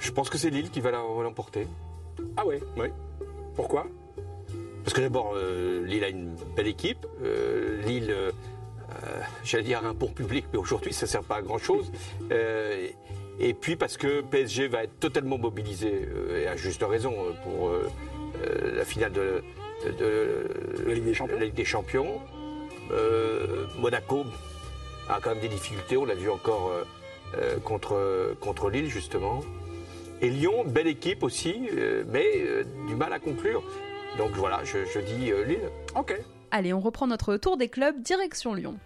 Je 0.00 0.10
pense 0.12 0.30
que 0.30 0.38
c'est 0.38 0.50
Lille 0.50 0.70
qui 0.70 0.80
va 0.80 0.90
l'emporter. 0.90 1.66
Ah 2.36 2.46
ouais 2.46 2.60
Oui. 2.76 2.88
Pourquoi? 3.54 3.86
Parce 4.84 4.94
que 4.94 5.00
d'abord, 5.00 5.32
euh, 5.34 5.84
Lille 5.86 6.04
a 6.04 6.08
une 6.08 6.36
belle 6.54 6.66
équipe. 6.66 7.06
Euh, 7.22 7.82
Lille, 7.86 8.10
euh, 8.10 8.30
j'allais 9.44 9.64
dire 9.64 9.84
un 9.84 9.94
pont 9.94 10.08
public, 10.08 10.46
mais 10.52 10.58
aujourd'hui, 10.58 10.92
ça 10.92 11.06
ne 11.06 11.10
sert 11.10 11.22
pas 11.22 11.36
à 11.36 11.42
grand-chose. 11.42 11.90
Euh, 12.32 12.88
et 13.40 13.54
puis 13.54 13.76
parce 13.76 13.96
que 13.96 14.20
PSG 14.22 14.68
va 14.68 14.84
être 14.84 14.98
totalement 15.00 15.38
mobilisé, 15.38 16.08
euh, 16.08 16.42
et 16.42 16.46
à 16.46 16.56
juste 16.56 16.82
raison, 16.82 17.12
euh, 17.12 17.32
pour 17.42 17.68
euh, 17.68 17.88
euh, 18.46 18.76
la 18.76 18.84
finale 18.84 19.12
de, 19.12 19.42
de- 19.86 19.90
de 19.98 20.84
La 20.86 20.94
Ligue 20.94 21.04
des 21.04 21.14
Champions. 21.14 21.36
la 21.38 21.44
Ligue 21.44 21.54
des 21.54 21.64
Champions. 21.64 22.20
Euh, 22.92 23.66
Monaco 23.78 24.24
a 25.08 25.18
quand 25.20 25.30
même 25.30 25.40
des 25.40 25.48
difficultés, 25.48 25.96
on 25.96 26.04
l'a 26.04 26.14
vu 26.14 26.30
encore 26.30 26.70
euh, 26.70 26.84
euh, 27.38 27.58
contre, 27.58 28.34
contre 28.40 28.70
Lille, 28.70 28.88
justement. 28.88 29.40
Et 30.22 30.30
Lyon, 30.30 30.64
belle 30.66 30.86
équipe 30.86 31.22
aussi, 31.22 31.68
euh, 31.76 32.04
mais 32.08 32.24
euh, 32.36 32.64
du 32.86 32.94
mal 32.94 33.12
à 33.12 33.18
conclure. 33.18 33.62
Donc 34.16 34.30
voilà, 34.32 34.60
je, 34.64 34.78
je 34.92 35.00
dis 35.00 35.32
euh, 35.32 35.44
Lille. 35.44 35.68
Ok. 35.96 36.16
Allez, 36.50 36.72
on 36.72 36.80
reprend 36.80 37.06
notre 37.08 37.36
tour 37.36 37.56
des 37.56 37.68
clubs, 37.68 38.00
direction 38.00 38.54
Lyon. 38.54 38.76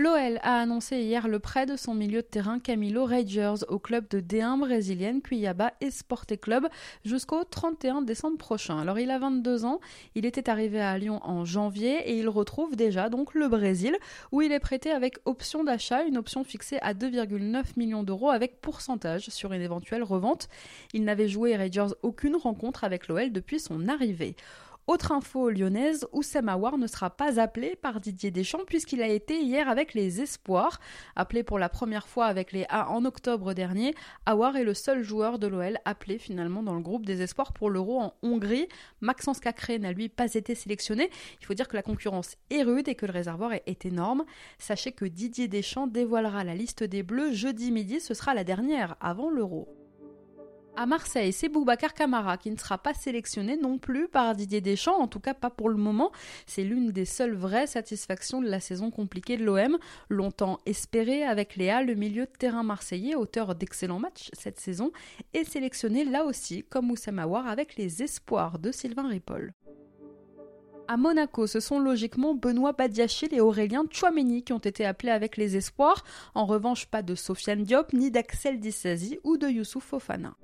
L'OL 0.00 0.38
a 0.44 0.60
annoncé 0.60 1.00
hier 1.00 1.26
le 1.26 1.40
prêt 1.40 1.66
de 1.66 1.74
son 1.74 1.92
milieu 1.92 2.22
de 2.22 2.26
terrain 2.28 2.60
Camilo 2.60 3.04
Rangers 3.04 3.64
au 3.66 3.80
club 3.80 4.06
de 4.08 4.20
D1 4.20 4.60
brésilienne 4.60 5.20
Cuiabá 5.20 5.72
Esporte 5.80 6.40
Club 6.40 6.68
jusqu'au 7.04 7.42
31 7.42 8.02
décembre 8.02 8.38
prochain. 8.38 8.78
Alors 8.78 9.00
il 9.00 9.10
a 9.10 9.18
22 9.18 9.64
ans, 9.64 9.80
il 10.14 10.24
était 10.24 10.48
arrivé 10.48 10.80
à 10.80 10.96
Lyon 10.98 11.18
en 11.24 11.44
janvier 11.44 12.08
et 12.08 12.16
il 12.16 12.28
retrouve 12.28 12.76
déjà 12.76 13.08
donc 13.08 13.34
le 13.34 13.48
Brésil 13.48 13.96
où 14.30 14.40
il 14.40 14.52
est 14.52 14.60
prêté 14.60 14.92
avec 14.92 15.18
option 15.24 15.64
d'achat, 15.64 16.04
une 16.04 16.16
option 16.16 16.44
fixée 16.44 16.78
à 16.80 16.94
2,9 16.94 17.64
millions 17.76 18.04
d'euros 18.04 18.30
avec 18.30 18.60
pourcentage 18.60 19.30
sur 19.30 19.52
une 19.52 19.62
éventuelle 19.62 20.04
revente. 20.04 20.48
Il 20.92 21.02
n'avait 21.02 21.26
joué 21.26 21.56
Rangers 21.56 21.92
aucune 22.02 22.36
rencontre 22.36 22.84
avec 22.84 23.08
l'OL 23.08 23.32
depuis 23.32 23.58
son 23.58 23.88
arrivée. 23.88 24.36
Autre 24.88 25.12
info 25.12 25.50
lyonnaise, 25.50 26.08
Oussem 26.12 26.48
Aouar 26.48 26.78
ne 26.78 26.86
sera 26.86 27.10
pas 27.10 27.38
appelé 27.38 27.76
par 27.76 28.00
Didier 28.00 28.30
Deschamps 28.30 28.64
puisqu'il 28.66 29.02
a 29.02 29.06
été 29.06 29.38
hier 29.38 29.68
avec 29.68 29.92
les 29.92 30.22
Espoirs. 30.22 30.80
Appelé 31.14 31.42
pour 31.42 31.58
la 31.58 31.68
première 31.68 32.08
fois 32.08 32.24
avec 32.24 32.52
les 32.52 32.64
A 32.70 32.88
en 32.88 33.04
octobre 33.04 33.52
dernier, 33.52 33.94
Aouar 34.24 34.56
est 34.56 34.64
le 34.64 34.72
seul 34.72 35.02
joueur 35.02 35.38
de 35.38 35.46
l'OL 35.46 35.76
appelé 35.84 36.16
finalement 36.16 36.62
dans 36.62 36.72
le 36.72 36.80
groupe 36.80 37.04
des 37.04 37.20
Espoirs 37.20 37.52
pour 37.52 37.68
l'Euro 37.68 38.00
en 38.00 38.14
Hongrie. 38.22 38.66
Maxence 39.02 39.40
Cacré 39.40 39.78
n'a 39.78 39.92
lui 39.92 40.08
pas 40.08 40.32
été 40.32 40.54
sélectionné. 40.54 41.10
Il 41.42 41.44
faut 41.44 41.52
dire 41.52 41.68
que 41.68 41.76
la 41.76 41.82
concurrence 41.82 42.36
est 42.48 42.62
rude 42.62 42.88
et 42.88 42.94
que 42.94 43.04
le 43.04 43.12
réservoir 43.12 43.52
est 43.52 43.84
énorme. 43.84 44.24
Sachez 44.58 44.92
que 44.92 45.04
Didier 45.04 45.48
Deschamps 45.48 45.86
dévoilera 45.86 46.44
la 46.44 46.54
liste 46.54 46.82
des 46.82 47.02
Bleus 47.02 47.34
jeudi 47.34 47.72
midi, 47.72 48.00
ce 48.00 48.14
sera 48.14 48.32
la 48.32 48.42
dernière 48.42 48.96
avant 49.00 49.28
l'Euro. 49.28 49.77
À 50.80 50.86
Marseille, 50.86 51.32
c'est 51.32 51.48
Boubacar 51.48 51.92
Camara 51.92 52.36
qui 52.36 52.52
ne 52.52 52.56
sera 52.56 52.78
pas 52.78 52.94
sélectionné 52.94 53.56
non 53.56 53.78
plus 53.78 54.06
par 54.06 54.36
Didier 54.36 54.60
Deschamps, 54.60 55.00
en 55.00 55.08
tout 55.08 55.18
cas 55.18 55.34
pas 55.34 55.50
pour 55.50 55.70
le 55.70 55.76
moment. 55.76 56.12
C'est 56.46 56.62
l'une 56.62 56.92
des 56.92 57.04
seules 57.04 57.34
vraies 57.34 57.66
satisfactions 57.66 58.40
de 58.40 58.48
la 58.48 58.60
saison 58.60 58.92
compliquée 58.92 59.36
de 59.36 59.44
l'OM. 59.44 59.76
Longtemps 60.08 60.60
espéré 60.66 61.24
avec 61.24 61.56
Léa, 61.56 61.82
le 61.82 61.96
milieu 61.96 62.26
de 62.26 62.30
terrain 62.30 62.62
marseillais, 62.62 63.16
auteur 63.16 63.56
d'excellents 63.56 63.98
matchs 63.98 64.30
cette 64.34 64.60
saison, 64.60 64.92
est 65.34 65.42
sélectionné 65.42 66.04
là 66.04 66.24
aussi 66.24 66.62
comme 66.62 66.86
Moussam 66.86 67.18
Aouar 67.18 67.48
avec 67.48 67.74
les 67.74 68.04
espoirs 68.04 68.60
de 68.60 68.70
Sylvain 68.70 69.08
Ripoll. 69.08 69.54
À 70.86 70.96
Monaco, 70.96 71.48
ce 71.48 71.58
sont 71.58 71.80
logiquement 71.80 72.34
Benoît 72.34 72.72
Badiachil 72.72 73.34
et 73.34 73.40
Aurélien 73.40 73.84
Chouameni 73.90 74.44
qui 74.44 74.52
ont 74.52 74.58
été 74.58 74.86
appelés 74.86 75.10
avec 75.10 75.36
les 75.36 75.56
espoirs. 75.56 76.04
En 76.36 76.46
revanche, 76.46 76.86
pas 76.86 77.02
de 77.02 77.16
Sofiane 77.16 77.64
Diop, 77.64 77.92
ni 77.94 78.12
d'Axel 78.12 78.60
Dissazi 78.60 79.18
ou 79.24 79.38
de 79.38 79.48
Youssouf 79.48 79.82
Fofana. 79.82 80.36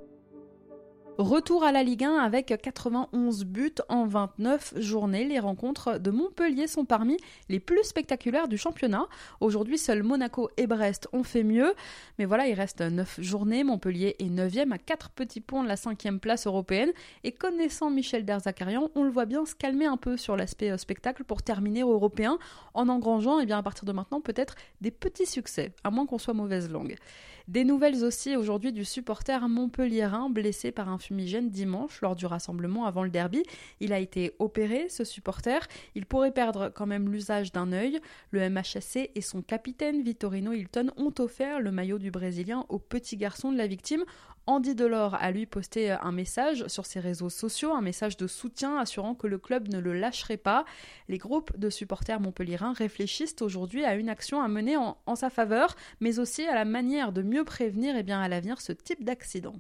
Retour 1.19 1.63
à 1.63 1.71
la 1.71 1.85
Ligue 1.85 2.03
1 2.03 2.17
avec 2.17 2.47
91 2.61 3.45
buts 3.45 3.77
en 3.89 4.05
29 4.05 4.75
journées. 4.81 5.25
Les 5.25 5.39
rencontres 5.39 5.99
de 5.99 6.11
Montpellier 6.11 6.67
sont 6.67 6.85
parmi 6.85 7.19
les 7.49 7.61
plus 7.61 7.85
spectaculaires 7.85 8.49
du 8.49 8.59
championnat. 8.59 9.07
Aujourd'hui, 9.39 9.79
seuls 9.79 10.03
Monaco 10.03 10.51
et 10.57 10.67
Brest 10.67 11.07
ont 11.13 11.23
fait 11.23 11.45
mieux. 11.45 11.73
Mais 12.19 12.25
voilà, 12.25 12.49
il 12.49 12.55
reste 12.55 12.81
9 12.81 13.21
journées. 13.21 13.63
Montpellier 13.63 14.17
est 14.19 14.29
9e 14.29 14.73
à 14.73 14.79
4 14.79 15.11
petits 15.11 15.41
points 15.41 15.63
de 15.63 15.69
la 15.69 15.77
5e 15.77 16.19
place 16.19 16.49
européenne. 16.49 16.91
Et 17.23 17.31
connaissant 17.31 17.91
Michel 17.91 18.25
Derzakarian, 18.25 18.91
on 18.97 19.05
le 19.05 19.11
voit 19.11 19.27
bien 19.27 19.47
se 19.47 19.55
calmer 19.55 19.87
un 19.87 19.97
peu 19.97 20.17
sur 20.17 20.37
l'aspect 20.37 20.73
euh, 20.73 20.79
spectacle 20.79 21.23
pour 21.23 21.45
terminer 21.45 21.83
européen 21.83 22.41
en 22.75 22.89
engrangeant, 22.89 23.39
et 23.39 23.45
eh 23.45 23.47
bien, 23.47 23.59
à 23.59 23.63
partir 23.63 23.85
de 23.85 23.93
maintenant, 23.93 24.21
peut-être 24.21 24.57
des 24.81 24.91
petits 24.91 25.27
succès, 25.27 25.71
à 25.85 25.93
moins 25.93 26.07
qu'on 26.07 26.19
soit 26.19 26.35
mauvaise 26.35 26.69
langue. 26.71 26.97
Des 27.47 27.65
nouvelles 27.65 28.05
aussi 28.05 28.37
aujourd'hui 28.37 28.73
du 28.73 28.87
supporter 28.87 29.51
montpelliérain 29.51 30.31
blessé 30.31 30.73
par 30.73 30.89
un 30.89 30.97
fumigène 30.97 31.51
dimanche 31.51 32.01
lors 32.01 32.17
du 32.17 32.25
rassemblement 32.25 32.87
avant 32.87 33.03
le 33.03 33.11
derby. 33.11 33.43
Il 33.81 33.93
a 33.93 33.99
été 33.99 34.35
opéré, 34.39 34.89
ce 34.89 35.05
supporter. 35.05 35.61
Il 35.95 36.07
pourrait 36.07 36.33
perdre 36.33 36.71
quand 36.75 36.87
même 36.87 37.13
l'usage 37.13 37.53
d'un 37.53 37.73
œil. 37.73 38.01
Le 38.31 38.49
MHSC 38.49 39.11
et 39.15 39.21
son 39.21 39.43
capitaine 39.43 40.03
Vittorino 40.03 40.53
Hilton 40.53 40.91
ont 40.97 41.13
offert 41.19 41.61
le 41.61 41.71
maillot 41.71 41.99
du 41.99 42.11
Brésilien 42.11 42.65
au 42.71 42.79
petit 42.79 43.19
garçon 43.19 43.53
de 43.53 43.59
la 43.59 43.67
victime 43.67 44.05
Andy 44.47 44.75
Delors 44.75 45.15
a 45.15 45.31
lui 45.31 45.47
posté 45.47 45.91
un 45.91 46.13
message 46.13 46.67
sur 46.67 46.85
ses 46.85 47.01
réseaux 47.01 47.31
sociaux, 47.31 47.73
un 47.73 47.81
message 47.81 48.19
de 48.19 48.27
soutien 48.27 48.79
assurant 48.79 49.15
que 49.15 49.27
le 49.27 49.39
club 49.39 49.69
ne 49.69 49.79
le 49.79 49.95
lâcherait 49.95 50.37
pas. 50.37 50.67
Les 51.09 51.17
groupes 51.17 51.57
de 51.57 51.71
supporters 51.71 52.21
montpelliérains 52.21 52.75
réfléchissent 52.75 53.41
aujourd'hui 53.41 53.85
à 53.85 53.95
une 53.95 54.11
action 54.11 54.43
à 54.43 54.49
mener 54.49 54.77
en, 54.77 54.99
en, 55.07 55.17
sa 55.17 55.31
faveur, 55.31 55.77
mais 56.01 56.19
aussi 56.19 56.47
à 56.47 56.55
la 56.55 56.67
manière 56.67 57.13
de 57.13 57.23
mieux 57.23 57.45
prévenir 57.45 57.97
et 57.97 58.01
eh 58.01 58.03
bien, 58.03 58.21
à 58.21 58.29
l'avenir 58.29 58.61
ce 58.61 58.73
type 58.73 59.03
d'accident. 59.03 59.55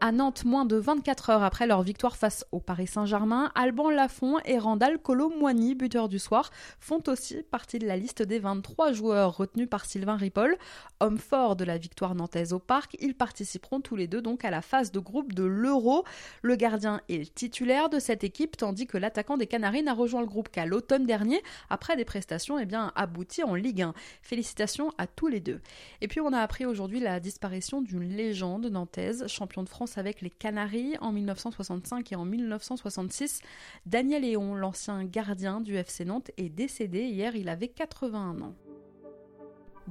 À 0.00 0.12
Nantes, 0.12 0.44
moins 0.44 0.66
de 0.66 0.76
24 0.76 1.30
heures 1.30 1.42
après 1.42 1.66
leur 1.66 1.82
victoire 1.82 2.16
face 2.16 2.44
au 2.52 2.60
Paris 2.60 2.86
Saint-Germain, 2.86 3.50
Alban 3.54 3.88
Lafont 3.88 4.38
et 4.44 4.58
Randall 4.58 4.98
Colo-Moigny, 4.98 5.74
buteurs 5.74 6.10
du 6.10 6.18
soir, 6.18 6.50
font 6.78 7.02
aussi 7.06 7.42
partie 7.42 7.78
de 7.78 7.86
la 7.86 7.96
liste 7.96 8.20
des 8.20 8.38
23 8.38 8.92
joueurs 8.92 9.36
retenus 9.36 9.68
par 9.68 9.86
Sylvain 9.86 10.16
Ripoll. 10.16 10.58
Homme 11.00 11.16
fort 11.16 11.56
de 11.56 11.64
la 11.64 11.78
victoire 11.78 12.14
nantaise 12.14 12.52
au 12.52 12.58
Parc, 12.58 12.98
ils 13.00 13.14
participeront 13.14 13.80
tous 13.80 13.96
les 13.96 14.06
deux 14.06 14.20
donc 14.20 14.44
à 14.44 14.50
la 14.50 14.60
phase 14.60 14.92
de 14.92 14.98
groupe 14.98 15.32
de 15.32 15.44
l'Euro. 15.44 16.04
Le 16.42 16.56
gardien 16.56 17.00
est 17.08 17.18
le 17.18 17.26
titulaire 17.26 17.88
de 17.88 17.98
cette 17.98 18.24
équipe, 18.24 18.58
tandis 18.58 18.86
que 18.86 18.98
l'attaquant 18.98 19.38
des 19.38 19.46
Canaries 19.46 19.82
n'a 19.82 19.94
rejoint 19.94 20.20
le 20.20 20.26
groupe 20.26 20.50
qu'à 20.50 20.66
l'automne 20.66 21.06
dernier, 21.06 21.42
après 21.70 21.96
des 21.96 22.04
prestations 22.04 22.58
eh 22.58 22.66
bien, 22.66 22.92
abouties 22.94 23.44
en 23.44 23.54
Ligue 23.54 23.82
1. 23.82 23.94
Félicitations 24.20 24.90
à 24.98 25.06
tous 25.06 25.28
les 25.28 25.40
deux. 25.40 25.60
Et 26.02 26.08
puis 26.08 26.20
on 26.20 26.32
a 26.32 26.40
appris 26.40 26.66
aujourd'hui 26.66 27.00
la 27.00 27.20
disparition 27.20 27.80
d'une 27.80 28.16
légende 28.16 28.66
nantaise, 28.66 29.26
champion 29.28 29.62
de 29.62 29.68
France 29.68 29.83
avec 29.96 30.20
les 30.20 30.30
Canaries 30.30 30.96
en 31.00 31.12
1965 31.12 32.12
et 32.12 32.16
en 32.16 32.24
1966. 32.24 33.40
Daniel 33.86 34.22
Léon, 34.22 34.54
l'ancien 34.54 35.04
gardien 35.04 35.60
du 35.60 35.76
FC 35.76 36.04
Nantes, 36.04 36.30
est 36.36 36.48
décédé 36.48 37.02
hier, 37.02 37.36
il 37.36 37.48
avait 37.48 37.68
81 37.68 38.40
ans. 38.40 38.54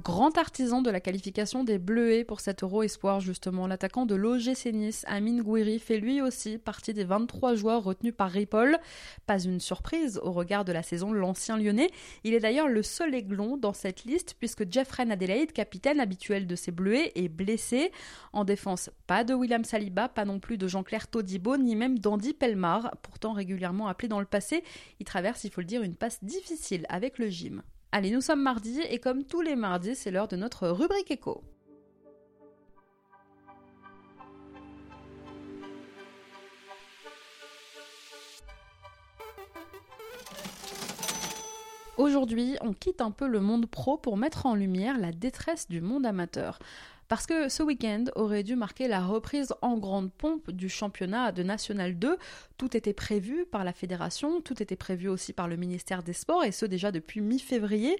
Grand 0.02 0.36
artisan 0.38 0.82
de 0.82 0.90
la 0.90 0.98
qualification 0.98 1.62
des 1.62 1.78
Bleuets 1.78 2.24
pour 2.24 2.40
cet 2.40 2.64
Euro 2.64 2.82
Espoir, 2.82 3.20
justement, 3.20 3.68
l'attaquant 3.68 4.06
de 4.06 4.16
l'OGC 4.16 4.72
Nice, 4.72 5.04
Amine 5.06 5.40
Gouiri, 5.40 5.78
fait 5.78 5.98
lui 5.98 6.20
aussi 6.20 6.58
partie 6.58 6.92
des 6.92 7.04
23 7.04 7.54
joueurs 7.54 7.84
retenus 7.84 8.12
par 8.12 8.28
Ripoll. 8.28 8.76
Pas 9.26 9.38
une 9.38 9.60
surprise 9.60 10.18
au 10.24 10.32
regard 10.32 10.64
de 10.64 10.72
la 10.72 10.82
saison 10.82 11.12
l'ancien 11.12 11.56
lyonnais. 11.56 11.90
Il 12.24 12.34
est 12.34 12.40
d'ailleurs 12.40 12.66
le 12.66 12.82
seul 12.82 13.14
aiglon 13.14 13.56
dans 13.56 13.72
cette 13.72 14.04
liste, 14.04 14.34
puisque 14.40 14.68
Jeffrey 14.68 15.08
Adelaide, 15.08 15.52
capitaine 15.52 16.00
habituel 16.00 16.48
de 16.48 16.56
ces 16.56 16.72
Bleuets, 16.72 17.12
est 17.14 17.28
blessé. 17.28 17.92
En 18.32 18.44
défense, 18.44 18.90
pas 19.06 19.22
de 19.22 19.32
William 19.32 19.62
Saliba, 19.62 20.08
pas 20.08 20.24
non 20.24 20.40
plus 20.40 20.58
de 20.58 20.66
Jean-Claire 20.66 21.06
Todibo, 21.06 21.56
ni 21.56 21.76
même 21.76 22.00
d'Andy 22.00 22.34
Pelmar, 22.34 22.96
pourtant 23.02 23.32
régulièrement 23.32 23.86
appelé 23.86 24.08
dans 24.08 24.20
le 24.20 24.26
passé. 24.26 24.64
Il 24.98 25.06
traverse, 25.06 25.44
il 25.44 25.50
faut 25.50 25.60
le 25.60 25.68
dire, 25.68 25.82
une 25.82 25.94
passe 25.94 26.18
difficile 26.24 26.84
avec 26.88 27.20
le 27.20 27.28
gym. 27.28 27.62
Allez, 27.96 28.10
nous 28.10 28.20
sommes 28.20 28.42
mardi 28.42 28.80
et 28.90 28.98
comme 28.98 29.22
tous 29.22 29.40
les 29.40 29.54
mardis, 29.54 29.94
c'est 29.94 30.10
l'heure 30.10 30.26
de 30.26 30.34
notre 30.34 30.66
rubrique 30.66 31.12
écho. 31.12 31.44
Aujourd'hui, 41.96 42.56
on 42.62 42.72
quitte 42.72 43.00
un 43.00 43.12
peu 43.12 43.28
le 43.28 43.38
monde 43.38 43.66
pro 43.66 43.96
pour 43.96 44.16
mettre 44.16 44.46
en 44.46 44.56
lumière 44.56 44.98
la 44.98 45.12
détresse 45.12 45.68
du 45.68 45.80
monde 45.80 46.04
amateur. 46.04 46.58
Parce 47.14 47.28
que 47.28 47.48
ce 47.48 47.62
week-end 47.62 48.06
aurait 48.16 48.42
dû 48.42 48.56
marquer 48.56 48.88
la 48.88 49.00
reprise 49.00 49.54
en 49.62 49.78
grande 49.78 50.10
pompe 50.10 50.50
du 50.50 50.68
championnat 50.68 51.30
de 51.30 51.44
National 51.44 51.96
2. 51.96 52.18
Tout 52.58 52.76
était 52.76 52.92
prévu 52.92 53.46
par 53.46 53.62
la 53.62 53.72
fédération, 53.72 54.40
tout 54.40 54.60
était 54.60 54.74
prévu 54.74 55.08
aussi 55.08 55.32
par 55.32 55.46
le 55.46 55.54
ministère 55.54 56.02
des 56.02 56.12
Sports, 56.12 56.42
et 56.42 56.50
ce 56.50 56.66
déjà 56.66 56.90
depuis 56.90 57.20
mi-février. 57.20 57.96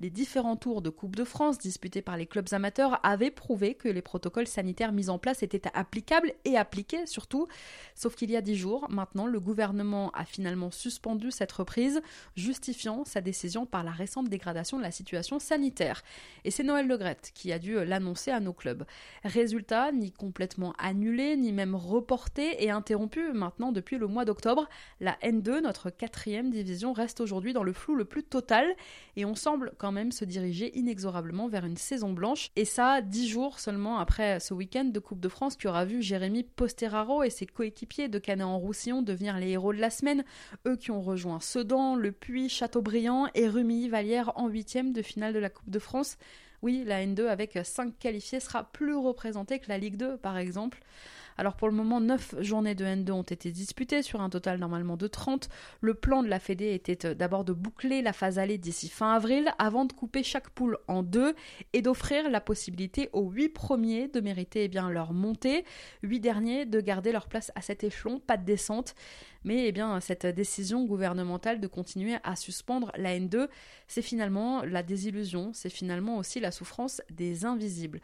Les 0.00 0.10
différents 0.10 0.56
tours 0.56 0.82
de 0.82 0.90
Coupe 0.90 1.16
de 1.16 1.24
France 1.24 1.58
disputés 1.58 2.02
par 2.02 2.18
les 2.18 2.26
clubs 2.26 2.52
amateurs 2.52 3.00
avaient 3.04 3.30
prouvé 3.30 3.74
que 3.74 3.88
les 3.88 4.02
protocoles 4.02 4.46
sanitaires 4.46 4.92
mis 4.92 5.08
en 5.08 5.18
place 5.18 5.42
étaient 5.42 5.62
applicables 5.72 6.34
et 6.44 6.58
appliqués 6.58 7.06
surtout. 7.06 7.48
Sauf 7.94 8.16
qu'il 8.16 8.30
y 8.30 8.36
a 8.36 8.42
dix 8.42 8.56
jours, 8.56 8.86
maintenant, 8.90 9.26
le 9.26 9.40
gouvernement 9.40 10.10
a 10.10 10.26
finalement 10.26 10.70
suspendu 10.70 11.30
cette 11.30 11.52
reprise, 11.52 12.02
justifiant 12.36 13.06
sa 13.06 13.22
décision 13.22 13.64
par 13.64 13.82
la 13.82 13.92
récente 13.92 14.28
dégradation 14.28 14.76
de 14.76 14.82
la 14.82 14.90
situation 14.90 15.38
sanitaire. 15.38 16.02
Et 16.44 16.50
c'est 16.50 16.64
Noël 16.64 16.86
Legrette 16.86 17.32
qui 17.34 17.50
a 17.50 17.58
dû 17.58 17.82
l'annoncer 17.84 18.30
à 18.30 18.40
nos 18.40 18.52
clubs. 18.58 18.84
Résultat, 19.24 19.92
ni 19.92 20.12
complètement 20.12 20.74
annulé, 20.78 21.36
ni 21.36 21.52
même 21.52 21.74
reporté 21.74 22.62
et 22.62 22.70
interrompu 22.70 23.32
maintenant 23.32 23.72
depuis 23.72 23.96
le 23.96 24.06
mois 24.06 24.26
d'octobre, 24.26 24.68
la 25.00 25.16
N2, 25.22 25.62
notre 25.62 25.88
quatrième 25.88 26.50
division, 26.50 26.92
reste 26.92 27.22
aujourd'hui 27.22 27.54
dans 27.54 27.62
le 27.62 27.72
flou 27.72 27.94
le 27.94 28.04
plus 28.04 28.22
total 28.22 28.66
et 29.16 29.24
on 29.24 29.34
semble 29.34 29.72
quand 29.78 29.92
même 29.92 30.12
se 30.12 30.26
diriger 30.26 30.76
inexorablement 30.78 31.48
vers 31.48 31.64
une 31.64 31.76
saison 31.76 32.12
blanche. 32.12 32.50
Et 32.56 32.64
ça, 32.64 33.00
dix 33.00 33.28
jours 33.28 33.58
seulement 33.58 33.98
après 33.98 34.40
ce 34.40 34.52
week-end 34.52 34.84
de 34.84 34.98
Coupe 34.98 35.20
de 35.20 35.28
France 35.28 35.56
qui 35.56 35.68
aura 35.68 35.84
vu 35.84 36.02
Jérémy 36.02 36.42
Posteraro 36.42 37.22
et 37.22 37.30
ses 37.30 37.46
coéquipiers 37.46 38.08
de 38.08 38.18
Canet-en-Roussillon 38.18 39.02
devenir 39.02 39.38
les 39.38 39.50
héros 39.50 39.72
de 39.72 39.78
la 39.78 39.90
semaine, 39.90 40.24
eux 40.66 40.76
qui 40.76 40.90
ont 40.90 41.00
rejoint 41.00 41.40
Sedan, 41.40 41.96
Le 41.96 42.12
Puy, 42.12 42.48
Châteaubriand 42.48 43.28
et 43.34 43.48
Rumi 43.48 43.88
Vallière 43.88 44.32
en 44.36 44.48
huitième 44.48 44.92
de 44.92 45.02
finale 45.02 45.32
de 45.32 45.38
la 45.38 45.50
Coupe 45.50 45.70
de 45.70 45.78
France. 45.78 46.16
Oui, 46.62 46.82
la 46.84 47.04
N2 47.04 47.28
avec 47.28 47.58
5 47.62 47.98
qualifiés 47.98 48.40
sera 48.40 48.64
plus 48.64 48.96
représentée 48.96 49.58
que 49.58 49.68
la 49.68 49.78
Ligue 49.78 49.96
2 49.96 50.16
par 50.16 50.36
exemple. 50.38 50.80
Alors 51.40 51.54
pour 51.54 51.68
le 51.68 51.74
moment, 51.74 52.00
9 52.00 52.42
journées 52.42 52.74
de 52.74 52.84
N2 52.84 53.12
ont 53.12 53.22
été 53.22 53.52
disputées 53.52 54.02
sur 54.02 54.20
un 54.20 54.28
total 54.28 54.58
normalement 54.58 54.96
de 54.96 55.06
30. 55.06 55.48
Le 55.80 55.94
plan 55.94 56.24
de 56.24 56.28
la 56.28 56.40
Fédé 56.40 56.74
était 56.74 57.06
euh, 57.06 57.14
d'abord 57.14 57.44
de 57.44 57.52
boucler 57.52 58.02
la 58.02 58.12
phase 58.12 58.40
allée 58.40 58.58
d'ici 58.58 58.88
fin 58.88 59.14
avril 59.14 59.48
avant 59.60 59.84
de 59.84 59.92
couper 59.92 60.24
chaque 60.24 60.50
poule 60.50 60.78
en 60.88 61.04
deux 61.04 61.36
et 61.74 61.80
d'offrir 61.80 62.28
la 62.28 62.40
possibilité 62.40 63.08
aux 63.12 63.30
8 63.30 63.50
premiers 63.50 64.08
de 64.08 64.20
mériter 64.20 64.64
eh 64.64 64.68
bien, 64.68 64.90
leur 64.90 65.12
montée, 65.12 65.64
8 66.02 66.18
derniers 66.18 66.66
de 66.66 66.80
garder 66.80 67.12
leur 67.12 67.28
place 67.28 67.52
à 67.54 67.60
cet 67.60 67.84
échelon, 67.84 68.18
pas 68.18 68.36
de 68.36 68.44
descente. 68.44 68.96
Mais 69.44 69.68
eh 69.68 69.72
bien, 69.72 70.00
cette 70.00 70.26
décision 70.26 70.84
gouvernementale 70.84 71.60
de 71.60 71.68
continuer 71.68 72.16
à 72.24 72.34
suspendre 72.34 72.90
la 72.96 73.16
N2, 73.16 73.46
c'est 73.86 74.02
finalement 74.02 74.64
la 74.64 74.82
désillusion, 74.82 75.52
c'est 75.54 75.70
finalement 75.70 76.16
aussi 76.16 76.40
la 76.40 76.50
souffrance 76.50 77.00
des 77.10 77.44
invisibles. 77.44 78.00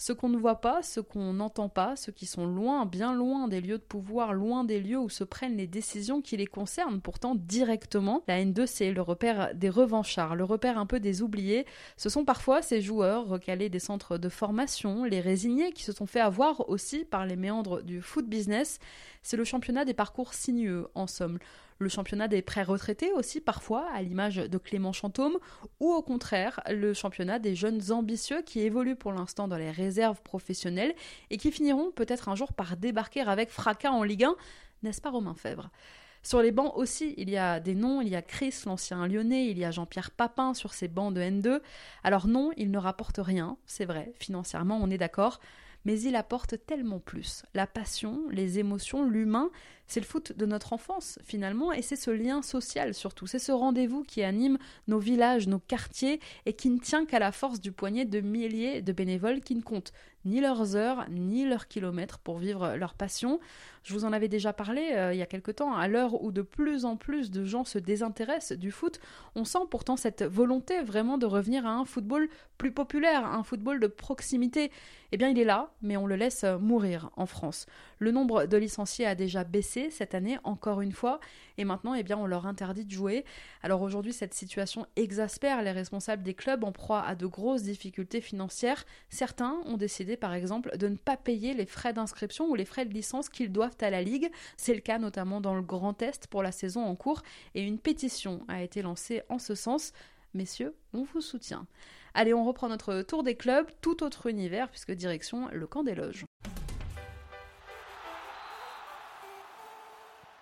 Ce 0.00 0.12
qu'on 0.12 0.28
ne 0.28 0.38
voit 0.38 0.60
pas, 0.60 0.80
ce 0.82 1.00
qu'on 1.00 1.32
n'entend 1.32 1.68
pas, 1.68 1.96
ceux 1.96 2.12
qui 2.12 2.24
sont 2.24 2.46
loin, 2.46 2.86
bien 2.86 3.12
loin 3.12 3.48
des 3.48 3.60
lieux 3.60 3.78
de 3.78 3.82
pouvoir, 3.82 4.32
loin 4.32 4.62
des 4.62 4.78
lieux 4.78 4.98
où 4.98 5.08
se 5.08 5.24
prennent 5.24 5.56
les 5.56 5.66
décisions 5.66 6.22
qui 6.22 6.36
les 6.36 6.46
concernent 6.46 7.00
pourtant 7.00 7.34
directement. 7.34 8.22
La 8.28 8.40
N2, 8.40 8.66
c'est 8.66 8.92
le 8.92 9.02
repère 9.02 9.52
des 9.56 9.68
revanchards, 9.68 10.36
le 10.36 10.44
repère 10.44 10.78
un 10.78 10.86
peu 10.86 11.00
des 11.00 11.20
oubliés. 11.20 11.66
Ce 11.96 12.08
sont 12.08 12.24
parfois 12.24 12.62
ces 12.62 12.80
joueurs 12.80 13.26
recalés 13.26 13.70
des 13.70 13.80
centres 13.80 14.18
de 14.18 14.28
formation, 14.28 15.02
les 15.02 15.20
résignés 15.20 15.72
qui 15.72 15.82
se 15.82 15.90
sont 15.90 16.06
fait 16.06 16.20
avoir 16.20 16.70
aussi 16.70 17.04
par 17.04 17.26
les 17.26 17.36
méandres 17.36 17.82
du 17.82 18.00
foot 18.00 18.28
business. 18.28 18.78
C'est 19.24 19.36
le 19.36 19.42
championnat 19.42 19.84
des 19.84 19.94
parcours 19.94 20.32
sinueux, 20.32 20.86
en 20.94 21.08
somme 21.08 21.40
le 21.78 21.88
championnat 21.88 22.28
des 22.28 22.42
pré-retraités 22.42 23.12
aussi 23.12 23.40
parfois, 23.40 23.88
à 23.92 24.02
l'image 24.02 24.36
de 24.36 24.58
Clément 24.58 24.92
Chantôme, 24.92 25.38
ou 25.80 25.92
au 25.92 26.02
contraire 26.02 26.60
le 26.68 26.94
championnat 26.94 27.38
des 27.38 27.54
jeunes 27.54 27.92
ambitieux 27.92 28.42
qui 28.42 28.60
évoluent 28.60 28.96
pour 28.96 29.12
l'instant 29.12 29.48
dans 29.48 29.56
les 29.56 29.70
réserves 29.70 30.22
professionnelles 30.22 30.94
et 31.30 31.36
qui 31.36 31.52
finiront 31.52 31.90
peut-être 31.90 32.28
un 32.28 32.34
jour 32.34 32.52
par 32.52 32.76
débarquer 32.76 33.20
avec 33.20 33.50
fracas 33.50 33.90
en 33.90 34.02
Ligue 34.02 34.24
1, 34.24 34.36
n'est-ce 34.82 35.00
pas 35.00 35.10
Romain 35.10 35.34
Fèvre? 35.34 35.70
Sur 36.22 36.42
les 36.42 36.50
bancs 36.50 36.72
aussi, 36.74 37.14
il 37.16 37.30
y 37.30 37.36
a 37.36 37.60
des 37.60 37.74
noms, 37.74 38.00
il 38.00 38.08
y 38.08 38.16
a 38.16 38.22
Chris, 38.22 38.54
l'ancien 38.66 39.06
lyonnais, 39.06 39.46
il 39.46 39.58
y 39.58 39.64
a 39.64 39.70
Jean-Pierre 39.70 40.10
Papin 40.10 40.52
sur 40.52 40.74
ces 40.74 40.88
bancs 40.88 41.14
de 41.14 41.20
N2. 41.20 41.60
Alors 42.02 42.26
non, 42.26 42.50
il 42.56 42.70
ne 42.72 42.78
rapporte 42.78 43.20
rien, 43.22 43.56
c'est 43.66 43.84
vrai, 43.84 44.12
financièrement 44.18 44.78
on 44.82 44.90
est 44.90 44.98
d'accord, 44.98 45.38
mais 45.84 46.00
il 46.00 46.16
apporte 46.16 46.56
tellement 46.66 46.98
plus. 46.98 47.44
La 47.54 47.66
passion, 47.66 48.24
les 48.30 48.58
émotions, 48.58 49.08
l'humain, 49.08 49.50
c'est 49.88 50.00
le 50.00 50.06
foot 50.06 50.32
de 50.36 50.46
notre 50.46 50.72
enfance 50.72 51.18
finalement, 51.24 51.72
et 51.72 51.82
c'est 51.82 51.96
ce 51.96 52.10
lien 52.10 52.42
social 52.42 52.94
surtout, 52.94 53.26
c'est 53.26 53.38
ce 53.38 53.52
rendez-vous 53.52 54.04
qui 54.04 54.22
anime 54.22 54.58
nos 54.86 54.98
villages, 54.98 55.48
nos 55.48 55.58
quartiers, 55.58 56.20
et 56.46 56.52
qui 56.52 56.70
ne 56.70 56.78
tient 56.78 57.04
qu'à 57.04 57.18
la 57.18 57.32
force 57.32 57.60
du 57.60 57.72
poignet 57.72 58.04
de 58.04 58.20
milliers 58.20 58.82
de 58.82 58.92
bénévoles 58.92 59.40
qui 59.40 59.54
ne 59.54 59.62
comptent 59.62 59.92
ni 60.24 60.40
leurs 60.40 60.76
heures, 60.76 61.06
ni 61.10 61.44
leurs 61.44 61.68
kilomètres 61.68 62.18
pour 62.18 62.38
vivre 62.38 62.76
leur 62.76 62.94
passion. 62.94 63.40
Je 63.82 63.94
vous 63.94 64.04
en 64.04 64.12
avais 64.12 64.28
déjà 64.28 64.52
parlé 64.52 64.90
euh, 64.92 65.14
il 65.14 65.18
y 65.18 65.22
a 65.22 65.26
quelque 65.26 65.50
temps, 65.50 65.74
à 65.74 65.88
l'heure 65.88 66.22
où 66.22 66.32
de 66.32 66.42
plus 66.42 66.84
en 66.84 66.96
plus 66.96 67.30
de 67.30 67.44
gens 67.44 67.64
se 67.64 67.78
désintéressent 67.78 68.58
du 68.58 68.70
foot, 68.70 69.00
on 69.34 69.44
sent 69.44 69.66
pourtant 69.70 69.96
cette 69.96 70.22
volonté 70.22 70.82
vraiment 70.82 71.16
de 71.16 71.26
revenir 71.26 71.66
à 71.66 71.70
un 71.70 71.84
football 71.84 72.28
plus 72.58 72.72
populaire, 72.72 73.24
un 73.24 73.42
football 73.42 73.80
de 73.80 73.86
proximité. 73.86 74.70
Eh 75.12 75.16
bien, 75.16 75.28
il 75.28 75.38
est 75.38 75.44
là, 75.44 75.70
mais 75.80 75.96
on 75.96 76.06
le 76.06 76.16
laisse 76.16 76.44
mourir 76.60 77.10
en 77.16 77.24
France. 77.24 77.66
Le 77.98 78.10
nombre 78.10 78.44
de 78.44 78.56
licenciés 78.56 79.06
a 79.06 79.14
déjà 79.14 79.44
baissé 79.44 79.77
cette 79.90 80.14
année, 80.14 80.38
encore 80.44 80.80
une 80.80 80.92
fois, 80.92 81.20
et 81.56 81.64
maintenant, 81.64 81.94
eh 81.94 82.02
bien, 82.02 82.18
on 82.18 82.26
leur 82.26 82.46
interdit 82.46 82.84
de 82.84 82.90
jouer. 82.90 83.24
Alors 83.62 83.82
aujourd'hui, 83.82 84.12
cette 84.12 84.34
situation 84.34 84.86
exaspère 84.96 85.62
les 85.62 85.72
responsables 85.72 86.22
des 86.22 86.34
clubs 86.34 86.64
en 86.64 86.72
proie 86.72 87.02
à 87.02 87.14
de 87.14 87.26
grosses 87.26 87.62
difficultés 87.62 88.20
financières. 88.20 88.84
Certains 89.08 89.58
ont 89.64 89.76
décidé, 89.76 90.16
par 90.16 90.34
exemple, 90.34 90.76
de 90.76 90.88
ne 90.88 90.96
pas 90.96 91.16
payer 91.16 91.54
les 91.54 91.66
frais 91.66 91.92
d'inscription 91.92 92.46
ou 92.48 92.54
les 92.54 92.64
frais 92.64 92.84
de 92.84 92.92
licence 92.92 93.28
qu'ils 93.28 93.52
doivent 93.52 93.76
à 93.80 93.90
la 93.90 94.02
Ligue. 94.02 94.30
C'est 94.56 94.74
le 94.74 94.80
cas 94.80 94.98
notamment 94.98 95.40
dans 95.40 95.54
le 95.54 95.62
Grand 95.62 96.00
Est 96.02 96.26
pour 96.26 96.42
la 96.42 96.52
saison 96.52 96.84
en 96.84 96.96
cours, 96.96 97.22
et 97.54 97.62
une 97.62 97.78
pétition 97.78 98.44
a 98.48 98.62
été 98.62 98.82
lancée 98.82 99.22
en 99.28 99.38
ce 99.38 99.54
sens. 99.54 99.92
Messieurs, 100.34 100.74
on 100.92 101.04
vous 101.04 101.20
soutient. 101.20 101.66
Allez, 102.14 102.34
on 102.34 102.44
reprend 102.44 102.68
notre 102.68 103.02
tour 103.02 103.22
des 103.22 103.34
clubs, 103.34 103.68
tout 103.80 104.02
autre 104.02 104.26
univers, 104.26 104.68
puisque 104.70 104.92
direction 104.92 105.48
le 105.52 105.66
camp 105.66 105.82
des 105.82 105.94
loges. 105.94 106.24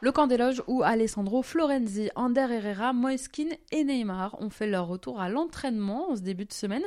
Le 0.03 0.13
camp 0.13 0.27
des 0.27 0.37
loges 0.37 0.63
où 0.67 0.83
Alessandro 0.83 1.43
Florenzi, 1.43 2.11
Ander 2.17 2.47
Herrera, 2.51 2.93
Moiskin 2.93 3.49
et 3.73 3.83
Neymar 3.83 4.37
ont 4.43 4.51
fait 4.51 4.67
leur 4.67 4.89
retour 4.89 5.23
à 5.23 5.31
l'entraînement 5.31 6.11
en 6.11 6.17
ce 6.17 6.21
début 6.21 6.45
de 6.45 6.53
semaine. 6.53 6.83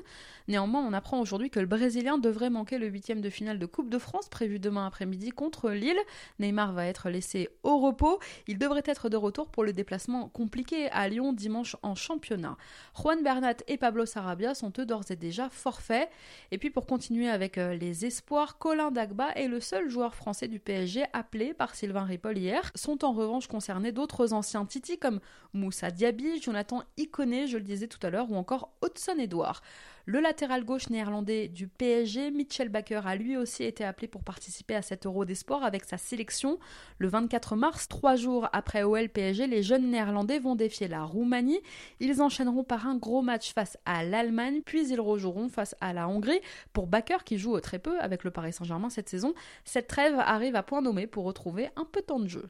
Néanmoins, 0.47 0.85
on 0.87 0.93
apprend 0.93 1.19
aujourd'hui 1.19 1.49
que 1.49 1.59
le 1.59 1.65
Brésilien 1.65 2.19
devrait 2.19 2.51
manquer 2.51 2.77
le 2.77 2.85
huitième 2.85 3.19
de 3.19 3.31
finale 3.31 3.57
de 3.57 3.65
Coupe 3.65 3.89
de 3.89 3.97
France 3.97 4.29
prévu 4.29 4.59
demain 4.59 4.85
après-midi 4.85 5.31
contre 5.31 5.71
Lille. 5.71 5.97
Neymar 6.37 6.73
va 6.73 6.85
être 6.85 7.09
laissé 7.09 7.49
au 7.63 7.79
repos. 7.79 8.19
Il 8.47 8.59
devrait 8.59 8.83
être 8.85 9.09
de 9.09 9.17
retour 9.17 9.49
pour 9.49 9.63
le 9.63 9.73
déplacement 9.73 10.29
compliqué 10.29 10.91
à 10.91 11.09
Lyon 11.09 11.33
dimanche 11.33 11.75
en 11.81 11.95
championnat. 11.95 12.57
Juan 12.95 13.23
Bernat 13.23 13.57
et 13.67 13.77
Pablo 13.77 14.05
Sarabia 14.05 14.53
sont 14.53 14.71
eux 14.77 14.85
d'ores 14.85 15.09
et 15.09 15.15
déjà 15.15 15.49
forfaits. 15.49 16.09
Et 16.51 16.59
puis 16.59 16.69
pour 16.69 16.85
continuer 16.85 17.27
avec 17.27 17.57
euh, 17.57 17.73
les 17.73 18.05
espoirs, 18.05 18.59
Colin 18.59 18.91
Dagba 18.91 19.31
est 19.31 19.47
le 19.47 19.61
seul 19.61 19.89
joueur 19.89 20.13
français 20.13 20.47
du 20.47 20.59
PSG 20.59 21.05
appelé 21.11 21.55
par 21.55 21.73
Sylvain 21.73 22.03
Ripoll 22.03 22.37
hier. 22.37 22.71
En 23.03 23.13
revanche 23.13 23.47
concerné 23.47 23.91
d'autres 23.91 24.33
anciens 24.33 24.65
Titi 24.65 24.97
comme 24.97 25.19
Moussa 25.53 25.91
Diaby, 25.91 26.41
Jonathan 26.41 26.83
Iconé, 26.97 27.47
je 27.47 27.57
le 27.57 27.63
disais 27.63 27.87
tout 27.87 27.99
à 28.05 28.09
l'heure, 28.09 28.31
ou 28.31 28.35
encore 28.35 28.71
Hudson 28.83 29.17
Edouard. 29.17 29.61
Le 30.05 30.19
latéral 30.21 30.65
gauche 30.65 30.89
néerlandais 30.89 31.47
du 31.49 31.67
PSG, 31.67 32.31
Mitchell 32.31 32.69
Baker, 32.69 33.01
a 33.05 33.15
lui 33.15 33.37
aussi 33.37 33.63
été 33.63 33.83
appelé 33.83 34.07
pour 34.07 34.23
participer 34.23 34.73
à 34.73 34.81
cet 34.81 35.05
Euro 35.05 35.23
des 35.23 35.35
Sports 35.35 35.63
avec 35.63 35.85
sa 35.85 35.99
sélection. 35.99 36.57
Le 36.97 37.07
24 37.07 37.55
mars, 37.55 37.87
trois 37.87 38.15
jours 38.15 38.49
après 38.51 38.81
OL 38.81 39.07
PSG, 39.09 39.45
les 39.45 39.61
jeunes 39.61 39.91
néerlandais 39.91 40.39
vont 40.39 40.55
défier 40.55 40.87
la 40.87 41.03
Roumanie. 41.03 41.59
Ils 41.99 42.23
enchaîneront 42.23 42.63
par 42.63 42.87
un 42.87 42.95
gros 42.95 43.21
match 43.21 43.53
face 43.53 43.77
à 43.85 44.03
l'Allemagne, 44.03 44.61
puis 44.65 44.89
ils 44.89 44.99
rejoueront 44.99 45.47
face 45.47 45.75
à 45.79 45.93
la 45.93 46.09
Hongrie. 46.09 46.41
Pour 46.73 46.87
Baker, 46.87 47.17
qui 47.23 47.37
joue 47.37 47.59
très 47.59 47.77
peu 47.77 47.99
avec 47.99 48.23
le 48.23 48.31
Paris 48.31 48.53
Saint-Germain 48.53 48.89
cette 48.89 49.09
saison, 49.09 49.35
cette 49.63 49.87
trêve 49.87 50.15
arrive 50.17 50.55
à 50.55 50.63
point 50.63 50.81
nommé 50.81 51.05
pour 51.05 51.25
retrouver 51.25 51.69
un 51.75 51.85
peu 51.85 52.01
de 52.01 52.05
temps 52.07 52.19
de 52.19 52.27
jeu. 52.27 52.49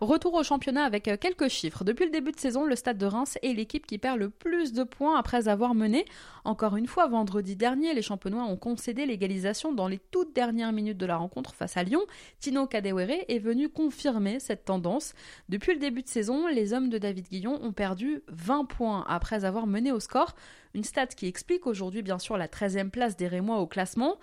Retour 0.00 0.34
au 0.34 0.44
championnat 0.44 0.84
avec 0.84 1.08
euh, 1.08 1.16
quelques 1.16 1.48
chiffres. 1.48 1.82
Depuis 1.82 2.04
le 2.04 2.12
début 2.12 2.30
de 2.30 2.38
saison, 2.38 2.64
le 2.64 2.76
Stade 2.76 2.98
de 2.98 3.06
Reims 3.06 3.36
est 3.42 3.52
l'équipe 3.52 3.84
qui 3.84 3.98
perd 3.98 4.16
le 4.16 4.30
plus 4.30 4.72
de 4.72 4.84
points 4.84 5.18
après 5.18 5.48
avoir 5.48 5.74
mené. 5.74 6.04
Encore 6.44 6.76
une 6.76 6.86
fois, 6.86 7.08
vendredi 7.08 7.56
dernier, 7.56 7.94
les 7.94 8.02
champenois 8.02 8.44
ont 8.44 8.56
concédé 8.56 9.06
l'égalisation 9.06 9.72
dans 9.72 9.88
les 9.88 9.98
toutes 9.98 10.32
dernières 10.36 10.70
minutes 10.70 10.98
de 10.98 11.06
la 11.06 11.16
rencontre 11.16 11.52
face 11.52 11.76
à 11.76 11.82
Lyon. 11.82 12.02
Tino 12.38 12.68
Kadewere 12.68 13.24
est 13.26 13.40
venu 13.40 13.68
confirmer 13.68 14.38
cette 14.38 14.64
tendance. 14.64 15.14
Depuis 15.48 15.72
le 15.72 15.80
début 15.80 16.02
de 16.02 16.08
saison, 16.08 16.46
les 16.46 16.72
hommes 16.72 16.90
de 16.90 16.98
David 16.98 17.26
Guillon 17.28 17.58
ont 17.60 17.72
perdu 17.72 18.22
20 18.28 18.66
points 18.66 19.04
après 19.08 19.44
avoir 19.44 19.66
mené 19.66 19.90
au 19.90 19.98
score. 19.98 20.36
Une 20.74 20.84
stat 20.84 21.08
qui 21.08 21.26
explique 21.26 21.66
aujourd'hui 21.66 22.02
bien 22.02 22.20
sûr 22.20 22.36
la 22.36 22.46
13e 22.46 22.90
place 22.90 23.16
des 23.16 23.26
Rémois 23.26 23.58
au 23.58 23.66
classement. 23.66 24.16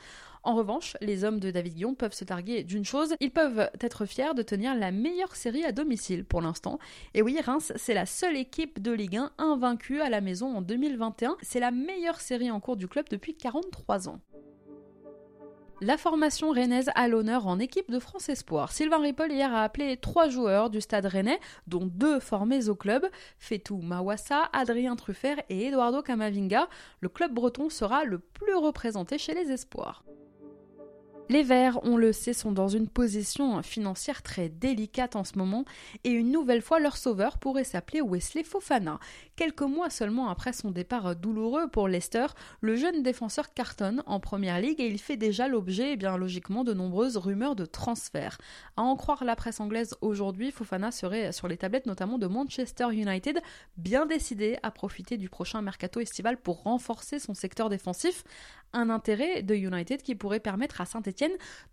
En 0.45 0.53
revanche, 0.53 0.95
les 1.01 1.23
hommes 1.23 1.39
de 1.39 1.49
David 1.49 1.73
Guillon 1.73 1.95
peuvent 1.95 2.13
se 2.13 2.23
targuer 2.23 2.63
d'une 2.63 2.85
chose, 2.85 3.15
ils 3.19 3.31
peuvent 3.31 3.67
être 3.81 4.05
fiers 4.05 4.35
de 4.35 4.43
tenir 4.43 4.75
la 4.75 4.91
meilleure 4.91 5.35
série 5.35 5.65
à 5.65 5.71
domicile 5.71 6.23
pour 6.23 6.39
l'instant. 6.39 6.77
Et 7.15 7.23
oui, 7.23 7.39
Reims, 7.43 7.73
c'est 7.77 7.95
la 7.95 8.05
seule 8.05 8.37
équipe 8.37 8.79
de 8.79 8.91
Ligue 8.91 9.17
1 9.17 9.31
invaincue 9.39 10.01
à 10.01 10.09
la 10.09 10.21
maison 10.21 10.55
en 10.55 10.61
2021. 10.61 11.35
C'est 11.41 11.59
la 11.59 11.71
meilleure 11.71 12.21
série 12.21 12.51
en 12.51 12.59
cours 12.59 12.77
du 12.77 12.87
club 12.87 13.05
depuis 13.09 13.35
43 13.35 14.07
ans. 14.07 14.19
La 15.81 15.97
formation 15.97 16.51
rennaise 16.51 16.91
a 16.93 17.07
l'honneur 17.07 17.47
en 17.47 17.57
équipe 17.57 17.89
de 17.89 17.97
France 17.97 18.29
Espoir. 18.29 18.71
Sylvain 18.71 18.99
Ripoll 18.99 19.31
hier 19.31 19.51
a 19.51 19.63
appelé 19.63 19.97
trois 19.97 20.29
joueurs 20.29 20.69
du 20.69 20.79
stade 20.79 21.07
rennais, 21.07 21.39
dont 21.65 21.87
deux 21.87 22.19
formés 22.19 22.69
au 22.69 22.75
club, 22.75 23.09
Fetou 23.39 23.77
Mawassa, 23.77 24.47
Adrien 24.53 24.95
Truffert 24.95 25.41
et 25.49 25.65
Eduardo 25.65 26.03
Camavinga. 26.03 26.69
Le 27.01 27.09
club 27.09 27.33
breton 27.33 27.69
sera 27.69 28.03
le 28.03 28.19
plus 28.19 28.53
représenté 28.53 29.17
chez 29.17 29.33
les 29.33 29.51
Espoirs. 29.51 30.05
Les 31.27 31.41
Verts, 31.41 31.79
on 31.81 31.97
le 31.97 32.13
sait, 32.13 32.33
sont 32.33 32.51
dans 32.51 32.67
une 32.67 32.87
position 32.87 33.63
financière 33.63 34.21
très 34.21 34.47
délicate 34.47 35.15
en 35.15 35.23
ce 35.23 35.39
moment 35.39 35.65
et 36.03 36.11
une 36.11 36.31
nouvelle 36.31 36.61
fois 36.61 36.79
leur 36.79 36.97
sauveur 36.97 37.39
pourrait 37.39 37.63
s'appeler 37.63 37.99
Wesley 37.99 38.43
Fofana. 38.43 38.99
Quelques 39.35 39.63
mois 39.63 39.89
seulement 39.89 40.29
après 40.29 40.53
son 40.53 40.69
départ 40.69 41.15
douloureux 41.15 41.67
pour 41.67 41.87
Leicester, 41.87 42.27
le 42.61 42.75
jeune 42.75 43.01
défenseur 43.01 43.55
cartonne 43.55 44.03
en 44.05 44.19
première 44.19 44.59
ligue 44.59 44.79
et 44.79 44.85
il 44.87 44.99
fait 44.99 45.17
déjà 45.17 45.47
l'objet, 45.47 45.93
eh 45.93 45.95
bien 45.95 46.15
logiquement, 46.15 46.63
de 46.63 46.75
nombreuses 46.75 47.17
rumeurs 47.17 47.55
de 47.55 47.65
transfert. 47.65 48.37
À 48.77 48.83
en 48.83 48.95
croire 48.95 49.23
la 49.23 49.35
presse 49.35 49.59
anglaise 49.59 49.95
aujourd'hui, 50.01 50.51
Fofana 50.51 50.91
serait 50.91 51.31
sur 51.31 51.47
les 51.47 51.57
tablettes 51.57 51.87
notamment 51.87 52.19
de 52.19 52.27
Manchester 52.27 52.89
United, 52.91 53.41
bien 53.77 54.05
décidé 54.05 54.57
à 54.61 54.69
profiter 54.69 55.17
du 55.17 55.29
prochain 55.29 55.63
mercato 55.63 55.99
estival 55.99 56.37
pour 56.37 56.61
renforcer 56.61 57.17
son 57.17 57.33
secteur 57.33 57.69
défensif. 57.69 58.23
Un 58.73 58.89
intérêt 58.89 59.41
de 59.41 59.55
United 59.55 60.01
qui 60.01 60.15
pourrait 60.15 60.41
permettre 60.41 60.81
à 60.81 60.85
saint 60.85 61.01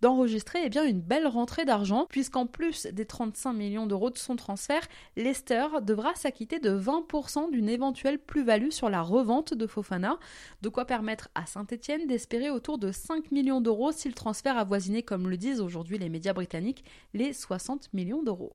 D'enregistrer 0.00 0.60
eh 0.64 0.88
une 0.88 1.00
belle 1.00 1.26
rentrée 1.26 1.64
d'argent, 1.64 2.06
puisqu'en 2.08 2.46
plus 2.46 2.86
des 2.86 3.06
35 3.06 3.52
millions 3.52 3.86
d'euros 3.86 4.10
de 4.10 4.18
son 4.18 4.36
transfert, 4.36 4.86
Leicester 5.16 5.66
devra 5.82 6.14
s'acquitter 6.14 6.58
de 6.58 6.70
20% 6.70 7.50
d'une 7.50 7.68
éventuelle 7.68 8.18
plus-value 8.18 8.70
sur 8.70 8.90
la 8.90 9.02
revente 9.02 9.54
de 9.54 9.66
Fofana, 9.66 10.18
de 10.62 10.68
quoi 10.68 10.84
permettre 10.84 11.28
à 11.34 11.46
Saint-Etienne 11.46 12.06
d'espérer 12.06 12.50
autour 12.50 12.78
de 12.78 12.92
5 12.92 13.30
millions 13.30 13.60
d'euros 13.60 13.92
si 13.92 14.08
le 14.08 14.14
transfert 14.14 14.58
avoisinait, 14.58 15.02
comme 15.02 15.28
le 15.28 15.36
disent 15.36 15.60
aujourd'hui 15.60 15.98
les 15.98 16.08
médias 16.08 16.32
britanniques, 16.32 16.84
les 17.14 17.32
60 17.32 17.92
millions 17.92 18.22
d'euros. 18.22 18.52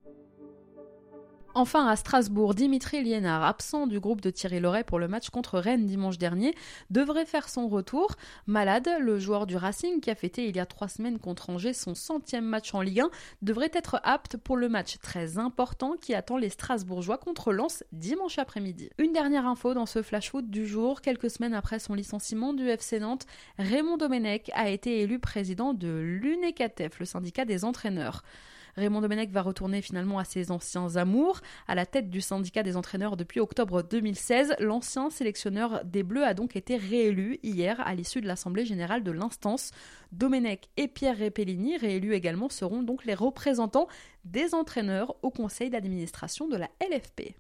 Enfin, 1.54 1.88
à 1.88 1.96
Strasbourg, 1.96 2.54
Dimitri 2.54 3.04
Liénard, 3.04 3.44
absent 3.44 3.88
du 3.88 4.00
groupe 4.00 4.22
de 4.22 4.30
Thierry 4.30 4.60
Loret 4.60 4.84
pour 4.84 5.00
le 5.00 5.08
match 5.08 5.30
contre 5.30 5.58
Rennes 5.58 5.88
dimanche 5.88 6.20
dernier, 6.20 6.54
devrait 6.92 7.26
faire 7.26 7.50
son 7.50 7.68
retour. 7.68 8.16
Malade, 8.46 8.90
le 9.00 9.18
joueur 9.18 9.48
du 9.48 9.56
Racing, 9.56 10.00
qui 10.00 10.12
a 10.12 10.16
fêté 10.16 10.48
il 10.48 10.56
y 10.56 10.60
a 10.60 10.68
trois 10.68 10.88
semaines 10.88 11.18
contre 11.18 11.50
Angers 11.50 11.74
son 11.74 11.96
centième 11.96 12.46
match 12.46 12.76
en 12.76 12.82
Ligue 12.82 13.02
1, 13.02 13.10
devrait 13.42 13.72
être 13.74 14.00
apte 14.04 14.38
pour 14.38 14.56
le 14.56 14.70
match 14.70 15.00
très 15.00 15.40
important 15.40 15.96
qui 16.00 16.14
attend 16.14 16.38
les 16.38 16.50
Strasbourgeois 16.50 17.18
contre 17.18 17.52
Lens 17.52 17.84
dimanche 17.92 18.38
après-midi. 18.38 18.90
Une 19.00 19.14
dernière 19.14 19.48
info 19.48 19.74
dans 19.74 19.88
ce 19.88 20.04
flash 20.04 20.30
foot 20.30 20.50
du 20.50 20.68
jour, 20.68 21.02
quelques 21.02 21.32
semaines 21.32 21.56
après 21.56 21.80
son 21.80 21.96
licenciement 21.96 22.54
du 22.54 22.68
FC 22.68 23.00
Nantes, 23.00 23.26
Raymond 23.58 23.98
Domenech 23.98 24.52
a 24.54 24.70
été 24.70 25.02
élu 25.02 25.18
président 25.18 25.74
de 25.74 25.88
l'UNECATEF, 25.88 27.00
le 27.00 27.06
syndicat 27.06 27.46
des 27.46 27.66
entraîneurs. 27.66 28.22
Raymond 28.78 29.02
Domenech 29.02 29.32
va 29.32 29.42
retourner 29.42 29.82
finalement 29.82 30.20
à 30.20 30.24
ses 30.24 30.52
anciens 30.52 30.96
amours. 30.96 31.42
À 31.68 31.74
la 31.74 31.88
tête 31.88 32.10
du 32.10 32.22
syndicat 32.22 32.62
des 32.62 32.78
entraîneurs 32.78 33.18
depuis 33.18 33.40
octobre 33.40 33.82
2016, 33.82 34.56
l'ancien 34.60 35.10
sélectionneur 35.10 35.84
des 35.84 36.04
Bleus 36.04 36.24
a 36.24 36.36
donc 36.36 36.56
été 36.56 36.78
réélu 36.78 37.40
hier 37.42 37.80
à 37.86 37.96
l'issue 37.96 38.22
de 38.22 38.28
l'Assemblée 38.28 38.66
générale 38.66 39.04
de 39.04 39.12
l'instance. 39.12 39.72
Domenech 40.12 40.70
et 40.78 40.88
Pierre 40.88 41.18
Repellini, 41.18 41.76
réélus 41.78 42.14
également, 42.14 42.50
seront 42.50 42.84
donc 42.84 43.04
les 43.06 43.16
représentants 43.16 43.88
des 44.26 44.54
entraîneurs 44.54 45.16
au 45.24 45.32
conseil 45.32 45.72
d'administration 45.72 46.48
de 46.48 46.58
la 46.58 46.70
LFP. 46.80 47.36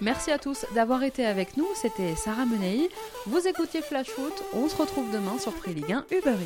Merci 0.00 0.30
à 0.30 0.38
tous 0.38 0.64
d'avoir 0.74 1.02
été 1.02 1.26
avec 1.26 1.56
nous, 1.56 1.66
c'était 1.74 2.14
Sarah 2.14 2.46
Menei. 2.46 2.88
Vous 3.26 3.46
écoutiez 3.46 3.82
Flash 3.82 4.06
Foot, 4.06 4.32
on 4.54 4.68
se 4.68 4.76
retrouve 4.76 5.12
demain 5.12 5.38
sur 5.38 5.52
Ligue 5.66 5.92
1 5.92 6.06
Uber. 6.12 6.36